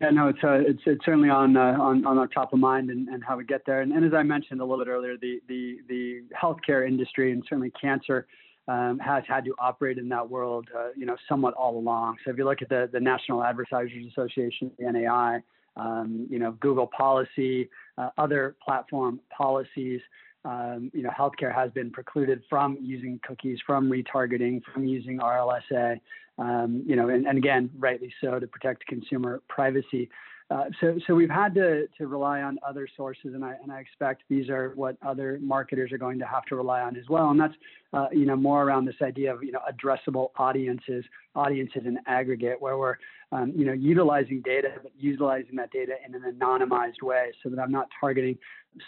Yeah, 0.00 0.10
no, 0.10 0.28
it's 0.28 0.38
uh, 0.44 0.60
it's 0.60 0.80
it's 0.86 1.04
certainly 1.04 1.28
on 1.28 1.56
uh, 1.56 1.76
on 1.80 2.06
on 2.06 2.18
our 2.18 2.28
top 2.28 2.52
of 2.52 2.60
mind 2.60 2.88
and, 2.90 3.08
and 3.08 3.24
how 3.24 3.36
we 3.36 3.44
get 3.44 3.66
there. 3.66 3.80
And, 3.80 3.92
and 3.92 4.04
as 4.04 4.14
I 4.14 4.22
mentioned 4.22 4.60
a 4.60 4.64
little 4.64 4.84
bit 4.84 4.90
earlier, 4.90 5.16
the 5.16 5.40
the 5.48 5.78
the 5.88 6.22
healthcare 6.40 6.86
industry 6.86 7.32
and 7.32 7.42
certainly 7.48 7.72
cancer 7.72 8.28
um, 8.68 9.00
has 9.00 9.24
had 9.26 9.44
to 9.46 9.54
operate 9.58 9.98
in 9.98 10.08
that 10.10 10.28
world, 10.28 10.68
uh, 10.76 10.90
you 10.96 11.04
know, 11.04 11.16
somewhat 11.28 11.54
all 11.54 11.76
along. 11.76 12.16
So 12.24 12.30
if 12.30 12.38
you 12.38 12.44
look 12.44 12.62
at 12.62 12.68
the 12.68 12.88
the 12.92 13.00
National 13.00 13.42
Advertisers 13.42 14.06
Association, 14.06 14.70
the 14.78 14.92
NAI, 14.92 15.42
um, 15.76 16.28
you 16.30 16.38
know, 16.38 16.52
Google 16.60 16.86
policy, 16.86 17.68
uh, 17.96 18.10
other 18.18 18.54
platform 18.64 19.18
policies, 19.36 20.00
um, 20.44 20.90
you 20.94 21.02
know, 21.02 21.10
healthcare 21.10 21.54
has 21.54 21.70
been 21.72 21.90
precluded 21.90 22.42
from 22.48 22.78
using 22.80 23.20
cookies, 23.26 23.58
from 23.66 23.90
retargeting, 23.90 24.62
from 24.72 24.84
using 24.86 25.18
RLSA, 25.18 26.00
um, 26.38 26.84
you 26.86 26.94
know, 26.94 27.08
and, 27.08 27.26
and, 27.26 27.36
again, 27.36 27.68
rightly 27.78 28.12
so 28.20 28.38
to 28.38 28.46
protect 28.46 28.86
consumer 28.86 29.42
privacy. 29.48 30.08
Uh, 30.50 30.64
so, 30.80 30.98
so 31.06 31.14
we've 31.14 31.28
had 31.28 31.54
to, 31.54 31.86
to 31.98 32.06
rely 32.06 32.40
on 32.40 32.58
other 32.66 32.88
sources, 32.96 33.34
and 33.34 33.44
I, 33.44 33.56
and 33.62 33.70
I 33.70 33.80
expect 33.80 34.22
these 34.30 34.48
are 34.48 34.72
what 34.76 34.96
other 35.02 35.38
marketers 35.42 35.92
are 35.92 35.98
going 35.98 36.18
to 36.20 36.24
have 36.24 36.44
to 36.46 36.56
rely 36.56 36.80
on 36.80 36.96
as 36.96 37.04
well. 37.10 37.28
And 37.30 37.38
that's, 37.38 37.54
uh, 37.92 38.06
you 38.12 38.24
know, 38.24 38.36
more 38.36 38.62
around 38.62 38.86
this 38.86 38.94
idea 39.02 39.34
of, 39.34 39.42
you 39.42 39.52
know, 39.52 39.60
addressable 39.70 40.28
audiences, 40.36 41.04
audiences 41.34 41.82
in 41.84 41.98
aggregate, 42.06 42.56
where 42.60 42.78
we're, 42.78 42.96
um, 43.30 43.52
you 43.54 43.66
know, 43.66 43.74
utilizing 43.74 44.40
data, 44.40 44.68
but 44.82 44.92
utilizing 44.98 45.56
that 45.56 45.70
data 45.70 45.96
in 46.06 46.14
an 46.14 46.22
anonymized 46.22 47.02
way, 47.02 47.32
so 47.42 47.50
that 47.50 47.58
I'm 47.58 47.72
not 47.72 47.88
targeting 48.00 48.38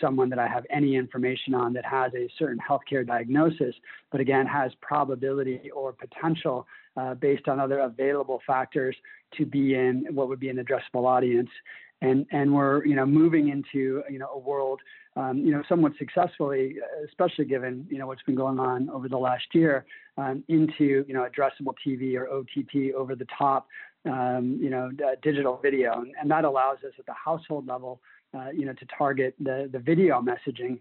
someone 0.00 0.28
that 0.30 0.38
I 0.38 0.46
have 0.46 0.66
any 0.70 0.96
information 0.96 1.54
on 1.54 1.72
that 1.74 1.84
has 1.84 2.12
a 2.14 2.28
certain 2.38 2.58
healthcare 2.58 3.06
diagnosis, 3.06 3.74
but 4.10 4.20
again 4.20 4.46
has 4.46 4.72
probability 4.80 5.70
or 5.74 5.92
potential 5.92 6.66
uh, 6.96 7.14
based 7.14 7.48
on 7.48 7.60
other 7.60 7.80
available 7.80 8.40
factors 8.46 8.96
to 9.36 9.46
be 9.46 9.74
in 9.74 10.06
what 10.10 10.28
would 10.28 10.40
be 10.40 10.48
an 10.48 10.56
addressable 10.56 11.06
audience. 11.06 11.50
And, 12.02 12.26
and 12.32 12.54
we're 12.54 12.84
you 12.86 12.96
know 12.96 13.04
moving 13.04 13.48
into 13.48 14.02
you 14.08 14.18
know 14.18 14.30
a 14.34 14.38
world 14.38 14.80
um, 15.16 15.38
you 15.38 15.52
know 15.52 15.62
somewhat 15.68 15.92
successfully, 15.98 16.76
especially 17.06 17.44
given 17.44 17.86
you 17.90 17.98
know 17.98 18.06
what's 18.06 18.22
been 18.22 18.36
going 18.36 18.58
on 18.58 18.88
over 18.90 19.08
the 19.08 19.18
last 19.18 19.44
year, 19.52 19.84
um, 20.16 20.44
into 20.48 21.04
you 21.06 21.14
know 21.14 21.26
addressable 21.28 21.74
TV 21.86 22.16
or 22.16 22.28
OTT 22.28 22.94
over 22.94 23.14
the 23.14 23.26
top 23.36 23.66
um, 24.06 24.58
you 24.60 24.70
know 24.70 24.90
digital 25.22 25.58
video, 25.62 26.00
and, 26.00 26.14
and 26.20 26.30
that 26.30 26.44
allows 26.44 26.78
us 26.78 26.92
at 26.98 27.06
the 27.06 27.12
household 27.12 27.66
level 27.66 28.00
uh, 28.34 28.50
you 28.50 28.64
know 28.64 28.72
to 28.74 28.86
target 28.96 29.34
the 29.38 29.68
the 29.72 29.78
video 29.78 30.20
messaging 30.20 30.78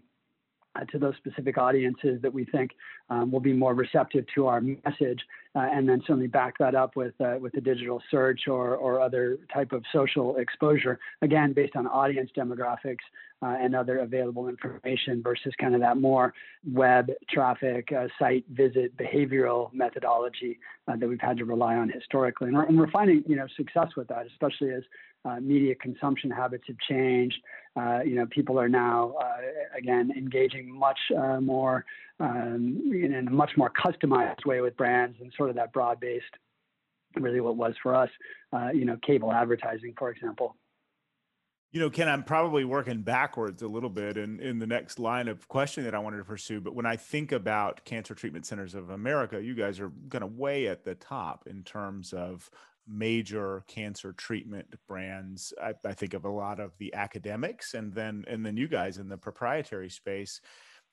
uh, 0.76 0.84
to 0.84 0.98
those 0.98 1.14
specific 1.16 1.58
audiences 1.58 2.20
that 2.22 2.32
we 2.32 2.44
think 2.44 2.70
um, 3.08 3.30
will 3.30 3.40
be 3.40 3.52
more 3.52 3.74
receptive 3.74 4.24
to 4.34 4.46
our 4.46 4.60
message, 4.60 5.20
uh, 5.56 5.60
and 5.72 5.88
then 5.88 6.00
certainly 6.06 6.28
back 6.28 6.56
that 6.58 6.74
up 6.74 6.94
with 6.94 7.12
uh, 7.20 7.36
with 7.40 7.54
a 7.56 7.60
digital 7.60 8.00
search 8.10 8.42
or 8.46 8.76
or 8.76 9.00
other 9.00 9.38
type 9.52 9.72
of 9.72 9.82
social 9.92 10.36
exposure. 10.36 10.98
Again, 11.22 11.52
based 11.52 11.74
on 11.74 11.86
audience 11.88 12.30
demographics 12.36 13.04
uh, 13.42 13.56
and 13.60 13.74
other 13.74 13.98
available 13.98 14.48
information 14.48 15.22
versus 15.22 15.52
kind 15.60 15.74
of 15.74 15.80
that 15.80 15.96
more 15.96 16.32
web 16.72 17.10
traffic, 17.28 17.90
uh, 17.92 18.06
site 18.18 18.44
visit, 18.50 18.96
behavioral 18.96 19.72
methodology 19.72 20.58
uh, 20.86 20.96
that 20.96 21.08
we've 21.08 21.20
had 21.20 21.36
to 21.38 21.44
rely 21.44 21.74
on 21.74 21.88
historically, 21.88 22.48
and 22.48 22.56
we're, 22.56 22.64
and 22.64 22.78
we're 22.78 22.90
finding 22.90 23.24
you 23.26 23.34
know 23.34 23.46
success 23.56 23.88
with 23.96 24.06
that, 24.08 24.26
especially 24.26 24.70
as 24.70 24.84
uh, 25.24 25.40
media 25.40 25.74
consumption 25.74 26.30
habits 26.30 26.64
have 26.66 26.78
changed. 26.88 27.36
Uh, 27.76 28.00
you 28.04 28.14
know, 28.14 28.26
people 28.26 28.58
are 28.58 28.68
now 28.68 29.14
uh, 29.20 29.36
again 29.76 30.12
engaging 30.16 30.72
much 30.72 30.98
uh, 31.16 31.40
more 31.40 31.84
um, 32.18 32.80
in 32.92 33.14
a 33.14 33.30
much 33.30 33.52
more 33.56 33.70
customized 33.70 34.44
way 34.44 34.60
with 34.60 34.76
brands 34.76 35.16
and 35.20 35.32
sort 35.36 35.50
of 35.50 35.56
that 35.56 35.72
broad-based, 35.72 36.24
really 37.16 37.40
what 37.40 37.56
was 37.56 37.74
for 37.82 37.94
us, 37.94 38.10
uh, 38.52 38.70
you 38.72 38.84
know, 38.84 38.96
cable 39.02 39.32
advertising, 39.32 39.94
for 39.98 40.10
example. 40.10 40.56
You 41.72 41.78
know, 41.78 41.88
Ken, 41.88 42.08
I'm 42.08 42.24
probably 42.24 42.64
working 42.64 43.02
backwards 43.02 43.62
a 43.62 43.68
little 43.68 43.90
bit 43.90 44.16
in, 44.16 44.40
in 44.40 44.58
the 44.58 44.66
next 44.66 44.98
line 44.98 45.28
of 45.28 45.46
question 45.46 45.84
that 45.84 45.94
I 45.94 46.00
wanted 46.00 46.16
to 46.16 46.24
pursue. 46.24 46.60
But 46.60 46.74
when 46.74 46.84
I 46.84 46.96
think 46.96 47.30
about 47.30 47.84
Cancer 47.84 48.12
Treatment 48.12 48.44
Centers 48.44 48.74
of 48.74 48.90
America, 48.90 49.40
you 49.40 49.54
guys 49.54 49.78
are 49.78 49.92
kind 50.10 50.24
of 50.24 50.36
way 50.36 50.66
at 50.66 50.82
the 50.82 50.96
top 50.96 51.46
in 51.46 51.62
terms 51.62 52.12
of 52.12 52.50
major 52.90 53.64
cancer 53.68 54.12
treatment 54.12 54.66
brands. 54.88 55.52
I, 55.62 55.74
I, 55.84 55.94
think 55.94 56.14
of 56.14 56.24
a 56.24 56.30
lot 56.30 56.58
of 56.58 56.76
the 56.78 56.92
academics 56.94 57.74
and 57.74 57.94
then 57.94 58.24
and 58.26 58.44
then 58.44 58.56
you 58.56 58.66
guys 58.66 58.98
in 58.98 59.08
the 59.08 59.16
proprietary 59.16 59.88
space 59.88 60.40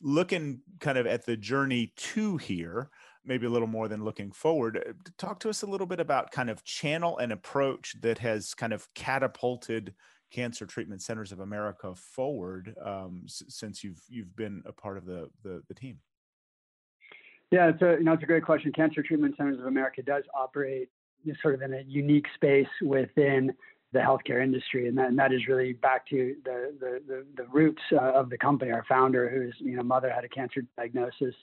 looking 0.01 0.61
kind 0.79 0.97
of 0.97 1.07
at 1.07 1.25
the 1.25 1.35
journey 1.35 1.93
to 1.95 2.37
here 2.37 2.91
maybe 3.25 3.47
a 3.47 3.49
little 3.49 3.67
more 3.67 3.87
than 3.87 4.03
looking 4.03 4.31
forward 4.31 4.77
uh, 4.77 4.91
talk 5.17 5.39
to 5.39 5.49
us 5.49 5.63
a 5.63 5.67
little 5.67 5.87
bit 5.87 5.99
about 5.99 6.31
kind 6.31 6.51
of 6.51 6.63
channel 6.63 7.17
and 7.17 7.31
approach 7.31 7.95
that 8.01 8.19
has 8.19 8.53
kind 8.53 8.73
of 8.73 8.87
catapulted 8.93 9.95
cancer 10.29 10.67
treatment 10.67 11.01
centers 11.01 11.31
of 11.31 11.39
america 11.39 11.95
forward 11.95 12.75
um, 12.85 13.23
s- 13.25 13.43
since 13.47 13.83
you've 13.83 14.01
you've 14.07 14.35
been 14.35 14.61
a 14.67 14.71
part 14.71 14.97
of 14.97 15.05
the 15.05 15.29
the, 15.43 15.63
the 15.67 15.73
team 15.73 15.97
yeah, 17.49 17.69
it's 17.69 17.81
a 17.81 17.95
you 17.97 18.03
know 18.03 18.11
it's 18.11 18.23
a 18.23 18.25
great 18.25 18.43
question. 18.43 18.73
Cancer 18.73 19.01
Treatment 19.01 19.35
Centers 19.37 19.59
of 19.59 19.67
America 19.67 20.03
does 20.03 20.23
operate 20.35 20.89
sort 21.41 21.55
of 21.55 21.61
in 21.61 21.73
a 21.73 21.81
unique 21.87 22.25
space 22.35 22.67
within 22.81 23.53
the 23.93 23.99
healthcare 23.99 24.43
industry, 24.43 24.87
and 24.87 24.97
that, 24.97 25.07
and 25.07 25.17
that 25.17 25.31
is 25.31 25.47
really 25.47 25.73
back 25.73 26.05
to 26.07 26.35
the 26.43 26.73
the, 26.79 27.01
the, 27.07 27.25
the 27.35 27.45
roots 27.49 27.81
uh, 27.93 28.11
of 28.13 28.29
the 28.29 28.37
company. 28.37 28.71
Our 28.71 28.85
founder, 28.87 29.29
whose 29.29 29.55
you 29.59 29.75
know 29.75 29.83
mother 29.83 30.11
had 30.11 30.23
a 30.23 30.29
cancer 30.29 30.61
diagnosis, 30.77 31.35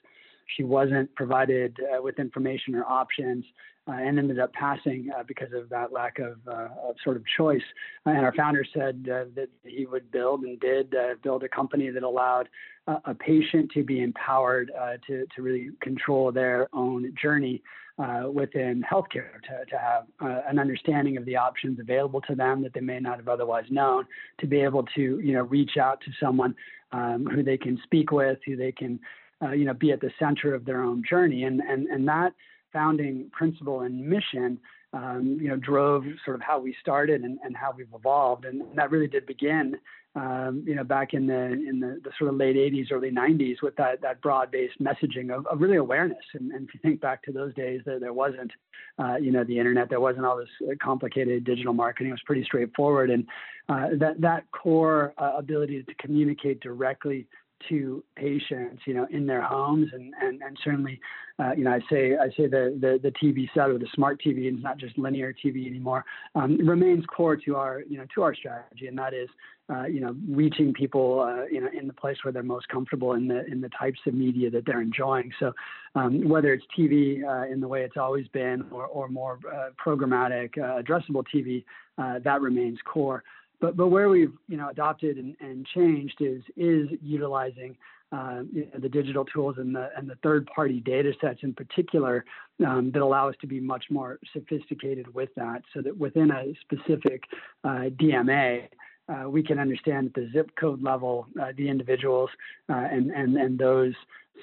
she 0.56 0.62
wasn't 0.62 1.14
provided 1.14 1.76
uh, 1.80 2.02
with 2.02 2.18
information 2.18 2.74
or 2.74 2.84
options, 2.84 3.44
uh, 3.86 3.92
and 3.92 4.18
ended 4.18 4.38
up 4.38 4.52
passing 4.54 5.10
uh, 5.16 5.22
because 5.26 5.52
of 5.52 5.68
that 5.68 5.92
lack 5.92 6.18
of, 6.18 6.38
uh, 6.48 6.68
of 6.88 6.96
sort 7.04 7.16
of 7.16 7.22
choice. 7.36 7.62
And 8.06 8.18
our 8.18 8.32
founder 8.34 8.64
said 8.72 9.06
uh, 9.06 9.24
that 9.34 9.48
he 9.62 9.84
would 9.84 10.10
build 10.10 10.42
and 10.42 10.58
did 10.58 10.94
build 11.22 11.44
a 11.44 11.48
company 11.48 11.90
that 11.90 12.02
allowed 12.02 12.48
a 12.86 13.14
patient 13.14 13.70
to 13.72 13.82
be 13.82 14.02
empowered 14.02 14.70
to 15.06 15.26
to 15.34 15.42
really 15.42 15.70
control 15.80 16.32
their 16.32 16.68
own 16.74 17.14
journey 17.20 17.62
uh, 17.98 18.24
within 18.32 18.82
healthcare 18.90 19.40
to, 19.42 19.64
to 19.70 19.78
have 19.78 20.04
uh, 20.20 20.40
an 20.48 20.58
understanding 20.58 21.16
of 21.16 21.24
the 21.26 21.36
options 21.36 21.78
available 21.78 22.20
to 22.20 22.34
them 22.34 22.62
that 22.62 22.72
they 22.74 22.80
may 22.80 22.98
not 22.98 23.18
have 23.18 23.28
otherwise 23.28 23.66
known, 23.70 24.04
to 24.40 24.46
be 24.46 24.60
able 24.60 24.82
to 24.94 25.20
you 25.20 25.32
know 25.32 25.42
reach 25.42 25.76
out 25.76 26.00
to 26.00 26.10
someone 26.20 26.54
um, 26.92 27.26
who 27.26 27.42
they 27.42 27.56
can 27.56 27.78
speak 27.84 28.10
with, 28.10 28.38
who 28.44 28.56
they 28.56 28.72
can 28.72 28.98
uh, 29.44 29.52
you 29.52 29.64
know 29.64 29.74
be 29.74 29.92
at 29.92 30.00
the 30.00 30.10
center 30.18 30.54
of 30.54 30.64
their 30.64 30.82
own 30.82 31.02
journey, 31.08 31.44
and 31.44 31.60
and 31.60 31.86
and 31.88 32.08
that 32.08 32.32
founding 32.72 33.30
principle 33.32 33.82
and 33.82 34.04
mission 34.04 34.58
um, 34.94 35.38
you 35.40 35.48
know, 35.48 35.56
drove 35.56 36.04
sort 36.24 36.36
of 36.36 36.40
how 36.40 36.58
we 36.60 36.74
started 36.80 37.22
and, 37.22 37.38
and 37.42 37.56
how 37.56 37.74
we've 37.76 37.88
evolved. 37.94 38.44
And 38.44 38.62
that 38.76 38.90
really 38.90 39.08
did 39.08 39.26
begin, 39.26 39.76
um, 40.14 40.62
you 40.64 40.76
know, 40.76 40.84
back 40.84 41.14
in 41.14 41.26
the 41.26 41.46
in 41.46 41.80
the, 41.80 42.00
the, 42.04 42.10
sort 42.16 42.30
of 42.30 42.36
late 42.36 42.54
80s, 42.54 42.92
early 42.92 43.10
90s 43.10 43.56
with 43.60 43.74
that 43.76 44.00
that 44.02 44.22
broad-based 44.22 44.80
messaging 44.80 45.36
of, 45.36 45.46
of 45.46 45.60
really 45.60 45.78
awareness. 45.78 46.24
And, 46.34 46.52
and, 46.52 46.68
if 46.68 46.74
you 46.74 46.80
think 46.80 47.00
back 47.00 47.24
to 47.24 47.32
those 47.32 47.52
days, 47.54 47.80
there, 47.84 47.98
there 47.98 48.12
wasn't, 48.12 48.52
uh, 49.00 49.16
you 49.16 49.32
know, 49.32 49.42
the 49.42 49.58
internet, 49.58 49.90
there 49.90 50.00
wasn't 50.00 50.26
all 50.26 50.36
this 50.36 50.76
complicated 50.80 51.42
digital 51.42 51.72
marketing. 51.72 52.10
It 52.10 52.12
was 52.12 52.22
pretty 52.24 52.44
straightforward. 52.44 53.10
And 53.10 53.26
uh, 53.68 53.88
that 53.98 54.20
that 54.20 54.44
core 54.52 55.12
uh, 55.18 55.32
ability 55.36 55.82
to 55.82 55.94
communicate 55.94 56.60
directly 56.60 57.26
to 57.68 58.02
patients, 58.16 58.82
you 58.86 58.94
know, 58.94 59.06
in 59.10 59.26
their 59.26 59.42
homes, 59.42 59.88
and 59.92 60.12
and, 60.20 60.42
and 60.42 60.56
certainly, 60.64 61.00
uh, 61.38 61.52
you 61.56 61.64
know, 61.64 61.72
I 61.72 61.80
say 61.90 62.16
I 62.16 62.28
say 62.36 62.46
the, 62.46 62.76
the 62.80 62.98
the 63.02 63.12
TV 63.22 63.48
set 63.54 63.70
or 63.70 63.78
the 63.78 63.88
smart 63.94 64.20
TV, 64.24 64.48
and 64.48 64.56
it's 64.56 64.64
not 64.64 64.78
just 64.78 64.98
linear 64.98 65.32
TV 65.32 65.66
anymore, 65.66 66.04
um, 66.34 66.56
remains 66.66 67.04
core 67.06 67.36
to 67.36 67.56
our 67.56 67.82
you 67.88 67.98
know 67.98 68.06
to 68.14 68.22
our 68.22 68.34
strategy, 68.34 68.86
and 68.86 68.98
that 68.98 69.14
is, 69.14 69.28
uh, 69.70 69.84
you 69.84 70.00
know, 70.00 70.14
reaching 70.28 70.72
people, 70.72 71.20
uh, 71.20 71.44
you 71.46 71.60
know, 71.60 71.68
in 71.78 71.86
the 71.86 71.92
place 71.92 72.16
where 72.22 72.32
they're 72.32 72.42
most 72.42 72.68
comfortable 72.68 73.12
in 73.12 73.28
the 73.28 73.46
in 73.46 73.60
the 73.60 73.70
types 73.70 74.00
of 74.06 74.14
media 74.14 74.50
that 74.50 74.64
they're 74.66 74.82
enjoying. 74.82 75.30
So, 75.40 75.52
um, 75.94 76.28
whether 76.28 76.52
it's 76.52 76.64
TV 76.78 77.24
uh, 77.24 77.50
in 77.52 77.60
the 77.60 77.68
way 77.68 77.82
it's 77.82 77.96
always 77.96 78.28
been, 78.28 78.64
or 78.70 78.86
or 78.86 79.08
more 79.08 79.38
uh, 79.52 79.70
programmatic, 79.84 80.58
uh, 80.58 80.82
addressable 80.82 81.24
TV, 81.34 81.64
that 82.22 82.40
remains 82.40 82.78
core. 82.84 83.22
But 83.60 83.76
but 83.76 83.88
where 83.88 84.08
we've 84.08 84.32
you 84.48 84.56
know 84.56 84.68
adopted 84.68 85.16
and, 85.16 85.36
and 85.40 85.66
changed 85.66 86.16
is 86.20 86.42
is 86.56 86.88
utilizing 87.02 87.76
uh, 88.12 88.42
the 88.78 88.88
digital 88.88 89.24
tools 89.24 89.56
and 89.58 89.74
the 89.74 89.90
and 89.96 90.08
the 90.08 90.16
third 90.22 90.46
party 90.46 90.80
data 90.80 91.12
sets 91.20 91.40
in 91.42 91.52
particular 91.54 92.24
um, 92.66 92.90
that 92.92 93.02
allow 93.02 93.28
us 93.28 93.34
to 93.40 93.46
be 93.46 93.60
much 93.60 93.86
more 93.90 94.18
sophisticated 94.32 95.12
with 95.14 95.30
that, 95.36 95.62
so 95.72 95.80
that 95.80 95.96
within 95.96 96.30
a 96.30 96.52
specific 96.62 97.24
uh, 97.64 97.90
DMA. 98.00 98.68
uh, 99.08 99.28
we 99.28 99.42
can 99.42 99.58
understand 99.58 100.06
at 100.06 100.14
the 100.14 100.30
zip 100.32 100.50
code 100.58 100.82
level 100.82 101.26
uh, 101.40 101.52
the 101.56 101.68
individuals 101.68 102.30
uh, 102.70 102.86
and, 102.90 103.10
and, 103.10 103.36
and 103.36 103.58
those 103.58 103.94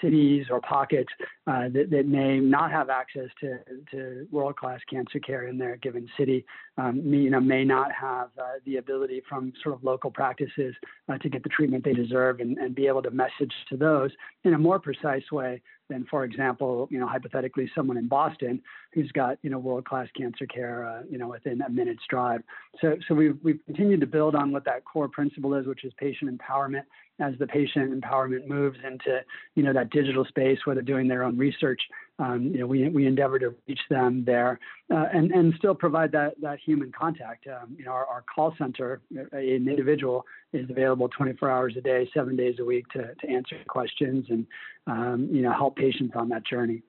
cities 0.01 0.45
or 0.50 0.62
pockets 0.62 1.10
uh, 1.48 1.69
that, 1.69 1.89
that, 1.89 2.05
may 2.05 2.39
not 2.39 2.71
have 2.71 2.89
access 2.89 3.29
to, 3.39 3.60
to 3.89 4.27
world-class 4.31 4.79
cancer 4.89 5.19
care 5.19 5.48
in 5.48 5.57
their 5.57 5.77
given 5.77 6.07
city, 6.17 6.45
um, 6.77 7.10
may, 7.10 7.17
you 7.17 7.29
know, 7.29 7.39
may 7.39 7.63
not 7.63 7.91
have 7.91 8.29
uh, 8.39 8.53
the 8.65 8.77
ability 8.77 9.21
from 9.27 9.51
sort 9.63 9.75
of 9.75 9.83
local 9.83 10.12
practices 10.12 10.74
uh, 11.10 11.17
to 11.17 11.29
get 11.29 11.43
the 11.43 11.50
treatment 11.50 11.83
they 11.83 11.93
deserve 11.93 12.39
and, 12.39 12.57
and 12.57 12.75
be 12.75 12.88
able 12.88 13.01
to 13.01 13.12
message 13.12 13.53
to 13.69 13.77
those 13.77 14.12
in 14.43 14.53
a 14.53 14.57
more 14.57 14.79
precise 14.79 15.29
way 15.31 15.62
than, 15.91 16.05
for 16.10 16.24
example, 16.24 16.88
you 16.89 17.00
know, 17.00 17.07
hypothetically, 17.07 17.69
someone 17.75 17.98
in 17.98 18.07
Boston 18.07 18.62
who's 18.93 19.12
got 19.12 19.38
you 19.43 19.50
know 19.50 19.60
world-class 19.60 20.07
cancer 20.17 20.45
care, 20.48 20.88
uh, 20.88 21.03
you 21.10 21.17
know, 21.17 21.27
within 21.27 21.62
a 21.62 21.69
minute's 21.69 22.03
drive. 22.10 22.41
So, 22.79 22.95
so 23.07 23.13
we've 23.13 23.38
we've 23.43 23.60
continued 23.65 24.00
to 24.00 24.07
build 24.07 24.33
on 24.36 24.51
what 24.51 24.65
that 24.65 24.86
core 24.86 25.10
principle 25.10 25.53
is, 25.53 25.67
which 25.67 25.83
is 25.83 25.93
patient 25.98 26.36
empowerment. 26.36 26.83
As 27.21 27.33
the 27.39 27.47
patient 27.47 28.01
empowerment 28.01 28.47
moves 28.47 28.77
into 28.83 29.21
you 29.55 29.63
know 29.63 29.73
that 29.73 29.89
digital 29.91 30.25
space, 30.25 30.59
where 30.65 30.75
they're 30.75 30.83
doing 30.83 31.07
their 31.07 31.23
own 31.23 31.37
research, 31.37 31.81
um, 32.19 32.43
you 32.53 32.59
know, 32.59 32.67
we 32.67 32.87
we 32.89 33.07
endeavor 33.07 33.39
to 33.39 33.55
reach 33.67 33.79
them 33.89 34.23
there 34.25 34.59
uh, 34.93 35.05
and 35.13 35.31
and 35.31 35.53
still 35.57 35.75
provide 35.75 36.11
that 36.11 36.33
that 36.41 36.59
human 36.59 36.91
contact. 36.91 37.47
Um, 37.47 37.75
you 37.77 37.85
know, 37.85 37.91
our, 37.91 38.05
our 38.05 38.23
call 38.33 38.53
center, 38.57 39.01
uh, 39.15 39.37
an 39.37 39.67
individual 39.67 40.25
is 40.53 40.69
available 40.69 41.09
24 41.09 41.49
hours 41.49 41.73
a 41.77 41.81
day, 41.81 42.09
seven 42.13 42.35
days 42.35 42.55
a 42.59 42.65
week 42.65 42.87
to 42.89 43.13
to 43.15 43.29
answer 43.29 43.57
questions 43.67 44.25
and 44.29 44.45
um, 44.87 45.29
you 45.31 45.41
know 45.41 45.51
help 45.51 45.75
patients 45.75 46.13
on 46.15 46.29
that 46.29 46.45
journey. 46.45 46.83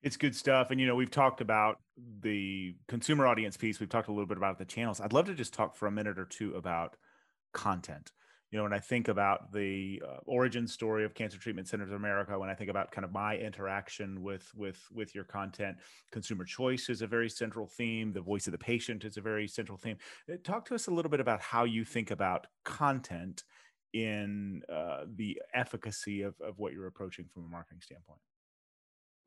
It's 0.00 0.16
good 0.16 0.36
stuff. 0.36 0.70
And, 0.70 0.80
you 0.80 0.86
know, 0.86 0.94
we've 0.94 1.10
talked 1.10 1.40
about 1.40 1.80
the 2.20 2.76
consumer 2.86 3.26
audience 3.26 3.56
piece. 3.56 3.80
We've 3.80 3.88
talked 3.88 4.06
a 4.06 4.12
little 4.12 4.26
bit 4.26 4.36
about 4.36 4.58
the 4.58 4.64
channels. 4.64 5.00
I'd 5.00 5.12
love 5.12 5.26
to 5.26 5.34
just 5.34 5.52
talk 5.52 5.74
for 5.74 5.88
a 5.88 5.90
minute 5.90 6.20
or 6.20 6.24
two 6.24 6.54
about 6.54 6.94
content. 7.52 8.12
You 8.50 8.56
know, 8.56 8.62
when 8.62 8.72
I 8.72 8.78
think 8.78 9.08
about 9.08 9.52
the 9.52 10.02
uh, 10.06 10.18
origin 10.24 10.66
story 10.66 11.04
of 11.04 11.12
Cancer 11.12 11.38
Treatment 11.38 11.68
Centers 11.68 11.90
of 11.90 11.96
America, 11.96 12.38
when 12.38 12.48
I 12.48 12.54
think 12.54 12.70
about 12.70 12.90
kind 12.90 13.04
of 13.04 13.12
my 13.12 13.36
interaction 13.36 14.22
with 14.22 14.50
with 14.54 14.80
with 14.90 15.14
your 15.14 15.24
content, 15.24 15.76
consumer 16.12 16.44
choice 16.44 16.88
is 16.88 17.02
a 17.02 17.06
very 17.06 17.28
central 17.28 17.66
theme. 17.66 18.12
The 18.12 18.22
voice 18.22 18.46
of 18.46 18.52
the 18.52 18.58
patient 18.58 19.04
is 19.04 19.18
a 19.18 19.20
very 19.20 19.46
central 19.48 19.76
theme. 19.76 19.98
Uh, 20.32 20.36
talk 20.42 20.64
to 20.66 20.74
us 20.74 20.86
a 20.86 20.90
little 20.90 21.10
bit 21.10 21.20
about 21.20 21.42
how 21.42 21.64
you 21.64 21.84
think 21.84 22.10
about 22.10 22.46
content 22.64 23.44
in 23.92 24.62
uh, 24.72 25.04
the 25.16 25.40
efficacy 25.54 26.22
of, 26.22 26.34
of 26.40 26.58
what 26.58 26.72
you're 26.72 26.86
approaching 26.86 27.26
from 27.32 27.44
a 27.44 27.48
marketing 27.48 27.80
standpoint. 27.82 28.20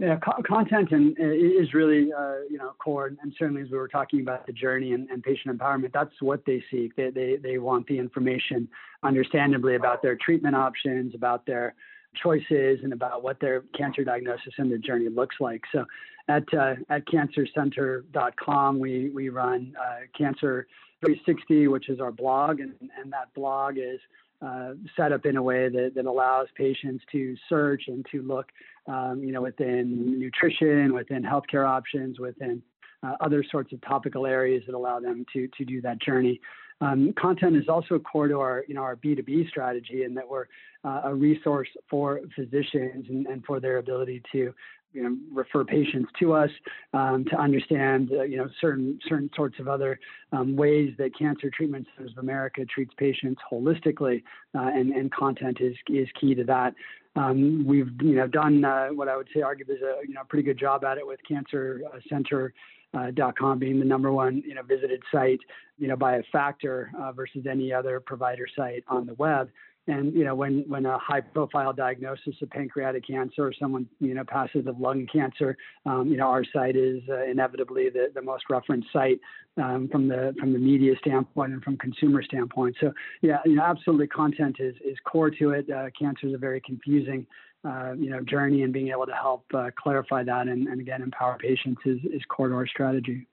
Yeah, 0.01 0.17
co- 0.17 0.41
content 0.41 0.91
and 0.91 1.15
uh, 1.20 1.25
is 1.25 1.75
really 1.75 2.12
uh, 2.12 2.38
you 2.50 2.58
know 2.58 2.74
core, 2.84 3.05
and 3.22 3.34
certainly 3.38 3.62
as 3.62 3.70
we 3.70 3.77
were 3.77 3.88
talking 3.88 4.22
about 4.22 4.48
the 4.48 4.51
journey 4.51 4.93
and, 4.93 5.08
and, 5.12 5.22
patient 5.22 5.55
empowerment, 5.55 5.93
that's 5.93 6.20
what 6.22 6.43
they 6.43 6.63
seek. 6.72 6.96
They, 6.96 7.12
they 7.12 7.36
they 7.36 7.60
want 7.60 7.86
the 7.86 8.00
information, 8.00 8.67
understandably, 9.03 9.75
about 9.75 10.01
their 10.01 10.15
treatment 10.15 10.55
options, 10.55 11.13
about 11.13 11.46
their 11.46 11.75
choices, 12.15 12.79
and 12.81 12.93
about 12.93 13.22
what 13.22 13.39
their 13.39 13.62
cancer 13.77 14.03
diagnosis 14.03 14.53
and 14.58 14.72
their 14.72 14.79
journey 14.79 15.08
looks 15.08 15.36
like. 15.39 15.62
So, 15.72 15.86
at 16.27 16.51
uh, 16.51 16.77
at 16.89 17.05
cancercenter.com, 17.05 18.79
we 18.79 19.12
we 19.12 19.29
run 19.29 19.75
uh, 19.79 20.00
Cancer 20.17 20.65
360, 21.01 21.67
which 21.67 21.89
is 21.89 22.00
our 22.00 22.12
blog, 22.12 22.60
and 22.60 22.74
and 23.00 23.13
that 23.13 23.31
blog 23.36 23.77
is 23.77 24.00
uh, 24.41 24.74
set 24.98 25.12
up 25.12 25.25
in 25.25 25.38
a 25.38 25.43
way 25.43 25.69
that, 25.69 25.91
that 25.95 26.05
allows 26.05 26.48
patients 26.55 27.03
to 27.12 27.36
search 27.48 27.83
and 27.88 28.05
to 28.12 28.21
look, 28.21 28.48
um, 28.88 29.21
you 29.24 29.31
know, 29.31 29.41
within 29.41 30.19
nutrition, 30.19 30.93
within 30.93 31.24
healthcare 31.24 31.67
options, 31.67 32.19
within 32.19 32.62
uh, 33.03 33.13
other 33.21 33.43
sorts 33.51 33.71
of 33.74 33.81
topical 33.81 34.25
areas 34.25 34.63
that 34.65 34.75
allow 34.75 35.00
them 35.00 35.25
to 35.33 35.48
to 35.57 35.65
do 35.65 35.81
that 35.81 36.01
journey. 36.01 36.39
Um, 36.81 37.13
content 37.13 37.55
is 37.55 37.69
also 37.69 38.00
core 38.00 38.27
to 38.27 38.39
our, 38.39 38.65
you 38.67 38.74
know, 38.74 38.81
our 38.81 38.95
B2B 38.95 39.48
strategy 39.50 40.03
in 40.03 40.15
that 40.15 40.27
we're 40.27 40.45
uh, 40.83 41.01
a 41.05 41.13
resource 41.13 41.69
for 41.88 42.21
physicians 42.36 43.05
and, 43.07 43.27
and, 43.27 43.45
for 43.45 43.60
their 43.60 43.77
ability 43.77 44.24
to 44.31 44.51
you 44.93 45.03
know, 45.03 45.17
refer 45.31 45.63
patients 45.63 46.12
to 46.19 46.33
us 46.33 46.50
um, 46.93 47.25
to 47.29 47.39
understand, 47.39 48.12
uh, 48.12 48.24
you 48.24 48.38
know, 48.38 48.50
certain 48.60 49.00
certain 49.07 49.29
sorts 49.36 49.60
of 49.60 49.67
other 49.67 50.00
um, 50.31 50.55
ways 50.55 50.93
that 50.98 51.17
Cancer 51.17 51.50
Treatment 51.50 51.88
Centers 51.95 52.12
of 52.12 52.17
America 52.17 52.65
treats 52.65 52.93
patients 52.98 53.41
holistically, 53.51 54.24
uh, 54.55 54.69
and 54.74 54.91
and 54.91 55.12
content 55.12 55.57
is 55.62 55.75
is 55.89 56.07
key 56.19 56.36
to 56.36 56.43
that. 56.45 56.74
Um, 57.15 57.65
we've 57.65 57.89
you 58.01 58.15
know 58.15 58.27
done 58.27 58.63
uh, 58.63 58.88
what 58.89 59.07
I 59.07 59.17
would 59.17 59.27
say 59.33 59.41
arguably 59.41 59.75
is 59.75 59.81
a 59.81 60.07
you 60.07 60.13
know 60.13 60.21
pretty 60.27 60.43
good 60.43 60.60
job 60.60 60.83
at 60.83 60.98
it 60.98 61.07
with 61.07 61.20
Cancer 61.27 61.81
Center. 62.09 62.53
Uh, 62.94 63.09
.com 63.39 63.57
being 63.57 63.79
the 63.79 63.85
number 63.85 64.11
one 64.11 64.44
you 64.46 64.53
know 64.53 64.61
visited 64.63 65.01
site 65.13 65.39
you 65.77 65.87
know 65.87 65.96
by 65.96 66.18
a 66.18 66.24
factor 66.29 66.92
uh, 67.00 67.09
versus 67.13 67.46
any 67.50 67.72
other 67.72 68.01
provider 68.01 68.46
site 68.53 68.83
on 68.89 69.05
the 69.05 69.13
web 69.13 69.50
and 69.87 70.13
you 70.13 70.24
know, 70.24 70.35
when 70.35 70.63
when 70.67 70.85
a 70.85 70.98
high-profile 71.00 71.74
diagnosis 71.74 72.35
of 72.41 72.50
pancreatic 72.51 73.07
cancer 73.07 73.48
or 73.48 73.53
someone 73.59 73.87
you 74.00 74.13
know 74.13 74.24
passes 74.24 74.67
of 74.67 74.79
lung 74.79 75.07
cancer, 75.11 75.57
um, 75.85 76.07
you 76.07 76.17
know, 76.17 76.27
our 76.27 76.44
site 76.53 76.75
is 76.75 77.01
uh, 77.09 77.24
inevitably 77.24 77.89
the, 77.89 78.11
the 78.13 78.22
most 78.22 78.44
referenced 78.50 78.87
site 78.94 79.20
um, 79.57 79.89
from 79.91 80.07
the 80.07 80.35
from 80.39 80.53
the 80.53 80.59
media 80.59 80.94
standpoint 81.00 81.53
and 81.53 81.63
from 81.63 81.77
consumer 81.77 82.22
standpoint. 82.22 82.75
So 82.79 82.94
yeah, 83.22 83.37
you 83.46 83.55
know, 83.55 83.63
absolutely, 83.63 84.07
content 84.07 84.57
is 84.59 84.75
is 84.85 84.98
core 85.03 85.31
to 85.31 85.51
it. 85.51 85.70
Uh, 85.70 85.87
cancer 85.98 86.27
is 86.27 86.33
a 86.33 86.39
very 86.39 86.61
confusing. 86.61 87.25
Uh, 87.63 87.94
you 87.94 88.09
know, 88.09 88.20
journey 88.22 88.63
and 88.63 88.74
being 88.74 88.87
able 88.87 89.05
to 89.05 89.13
help 89.13 89.46
uh, 89.53 89.70
clarify 89.77 90.24
that 90.24 90.48
and, 90.48 90.67
and 90.67 90.81
again 90.81 91.03
empower 91.03 91.37
patients 91.37 91.79
is, 91.85 92.00
is 92.11 92.24
core 92.27 92.48
to 92.48 92.55
our 92.55 92.65
strategy. 92.65 93.27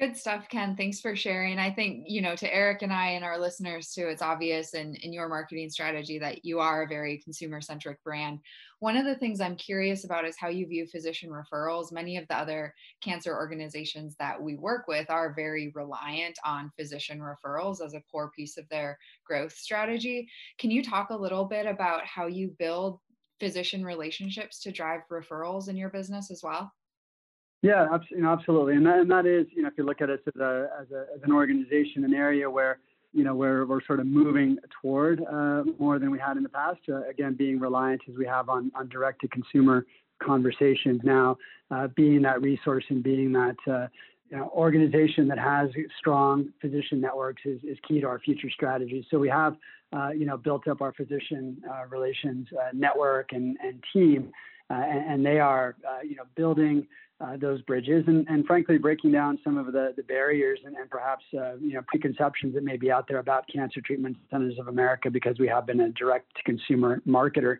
Good 0.00 0.16
stuff, 0.16 0.48
Ken. 0.48 0.74
Thanks 0.74 1.00
for 1.00 1.14
sharing. 1.14 1.60
I 1.60 1.70
think, 1.70 2.06
you 2.08 2.20
know, 2.20 2.34
to 2.34 2.52
Eric 2.52 2.82
and 2.82 2.92
I 2.92 3.10
and 3.10 3.24
our 3.24 3.38
listeners 3.38 3.92
too, 3.92 4.08
it's 4.08 4.22
obvious 4.22 4.74
in, 4.74 4.96
in 4.96 5.12
your 5.12 5.28
marketing 5.28 5.70
strategy 5.70 6.18
that 6.18 6.44
you 6.44 6.58
are 6.58 6.82
a 6.82 6.88
very 6.88 7.18
consumer 7.22 7.60
centric 7.60 8.02
brand. 8.02 8.40
One 8.80 8.96
of 8.96 9.04
the 9.04 9.14
things 9.14 9.40
I'm 9.40 9.54
curious 9.54 10.04
about 10.04 10.24
is 10.24 10.36
how 10.36 10.48
you 10.48 10.66
view 10.66 10.88
physician 10.88 11.30
referrals. 11.30 11.92
Many 11.92 12.16
of 12.16 12.26
the 12.26 12.36
other 12.36 12.74
cancer 13.04 13.36
organizations 13.36 14.16
that 14.18 14.42
we 14.42 14.56
work 14.56 14.88
with 14.88 15.08
are 15.10 15.32
very 15.32 15.70
reliant 15.76 16.36
on 16.44 16.72
physician 16.76 17.20
referrals 17.20 17.80
as 17.80 17.94
a 17.94 18.02
core 18.10 18.32
piece 18.36 18.56
of 18.58 18.68
their 18.70 18.98
growth 19.24 19.52
strategy. 19.52 20.28
Can 20.58 20.72
you 20.72 20.82
talk 20.82 21.10
a 21.10 21.16
little 21.16 21.44
bit 21.44 21.66
about 21.66 22.04
how 22.04 22.26
you 22.26 22.52
build 22.58 22.98
physician 23.38 23.84
relationships 23.84 24.60
to 24.62 24.72
drive 24.72 25.02
referrals 25.08 25.68
in 25.68 25.76
your 25.76 25.90
business 25.90 26.32
as 26.32 26.40
well? 26.42 26.72
Yeah, 27.64 27.86
you 28.10 28.20
know, 28.20 28.30
absolutely, 28.30 28.74
and 28.74 28.84
that, 28.84 28.98
and 28.98 29.10
that 29.10 29.24
is, 29.24 29.46
you 29.56 29.62
know, 29.62 29.68
if 29.68 29.74
you 29.78 29.84
look 29.84 30.02
at 30.02 30.10
us 30.10 30.18
as 30.26 30.38
a 30.38 30.68
as, 30.78 30.86
a, 30.90 31.06
as 31.16 31.22
an 31.22 31.32
organization, 31.32 32.04
an 32.04 32.12
area 32.12 32.48
where 32.50 32.78
you 33.14 33.24
know 33.24 33.34
we're 33.34 33.64
we're 33.64 33.82
sort 33.86 34.00
of 34.00 34.06
moving 34.06 34.58
toward 34.82 35.22
uh, 35.24 35.64
more 35.78 35.98
than 35.98 36.10
we 36.10 36.18
had 36.18 36.36
in 36.36 36.42
the 36.42 36.48
past. 36.50 36.80
Uh, 36.90 37.08
again, 37.08 37.34
being 37.34 37.58
reliant 37.58 38.02
as 38.06 38.16
we 38.18 38.26
have 38.26 38.50
on 38.50 38.70
on 38.74 38.86
direct 38.90 39.22
to 39.22 39.28
consumer 39.28 39.86
conversations 40.22 41.00
now, 41.04 41.38
uh, 41.70 41.88
being 41.96 42.20
that 42.20 42.42
resource 42.42 42.84
and 42.90 43.02
being 43.02 43.32
that 43.32 43.56
uh, 43.66 43.86
you 44.30 44.36
know, 44.36 44.50
organization 44.54 45.26
that 45.28 45.38
has 45.38 45.70
strong 45.98 46.48
physician 46.60 47.00
networks 47.00 47.42
is, 47.46 47.60
is 47.64 47.78
key 47.88 48.00
to 48.00 48.06
our 48.06 48.18
future 48.18 48.50
strategy. 48.50 49.06
So 49.10 49.18
we 49.18 49.30
have, 49.30 49.56
uh, 49.96 50.10
you 50.10 50.26
know, 50.26 50.36
built 50.36 50.68
up 50.68 50.82
our 50.82 50.92
physician 50.92 51.56
uh, 51.70 51.86
relations 51.88 52.46
uh, 52.52 52.70
network 52.74 53.32
and, 53.32 53.56
and 53.62 53.82
team, 53.92 54.32
and, 54.70 55.12
and, 55.12 55.26
they 55.26 55.38
are, 55.38 55.76
uh, 55.86 56.00
you 56.02 56.16
know, 56.16 56.24
building 56.36 56.86
uh, 57.20 57.36
those 57.36 57.62
bridges 57.62 58.04
and, 58.06 58.26
and 58.28 58.44
frankly 58.46 58.76
breaking 58.78 59.12
down 59.12 59.38
some 59.44 59.56
of 59.56 59.66
the, 59.66 59.92
the 59.96 60.02
barriers 60.02 60.58
and, 60.64 60.76
and 60.76 60.90
perhaps 60.90 61.24
uh, 61.34 61.54
you 61.60 61.74
know 61.74 61.80
preconceptions 61.86 62.54
that 62.54 62.64
may 62.64 62.76
be 62.76 62.90
out 62.90 63.06
there 63.08 63.18
about 63.18 63.44
cancer 63.52 63.80
treatment 63.80 64.16
centers 64.30 64.58
of 64.58 64.68
america 64.68 65.08
because 65.10 65.38
we 65.38 65.46
have 65.46 65.64
been 65.66 65.80
a 65.80 65.90
direct 65.90 66.34
to 66.36 66.42
consumer 66.42 67.00
marketer. 67.06 67.58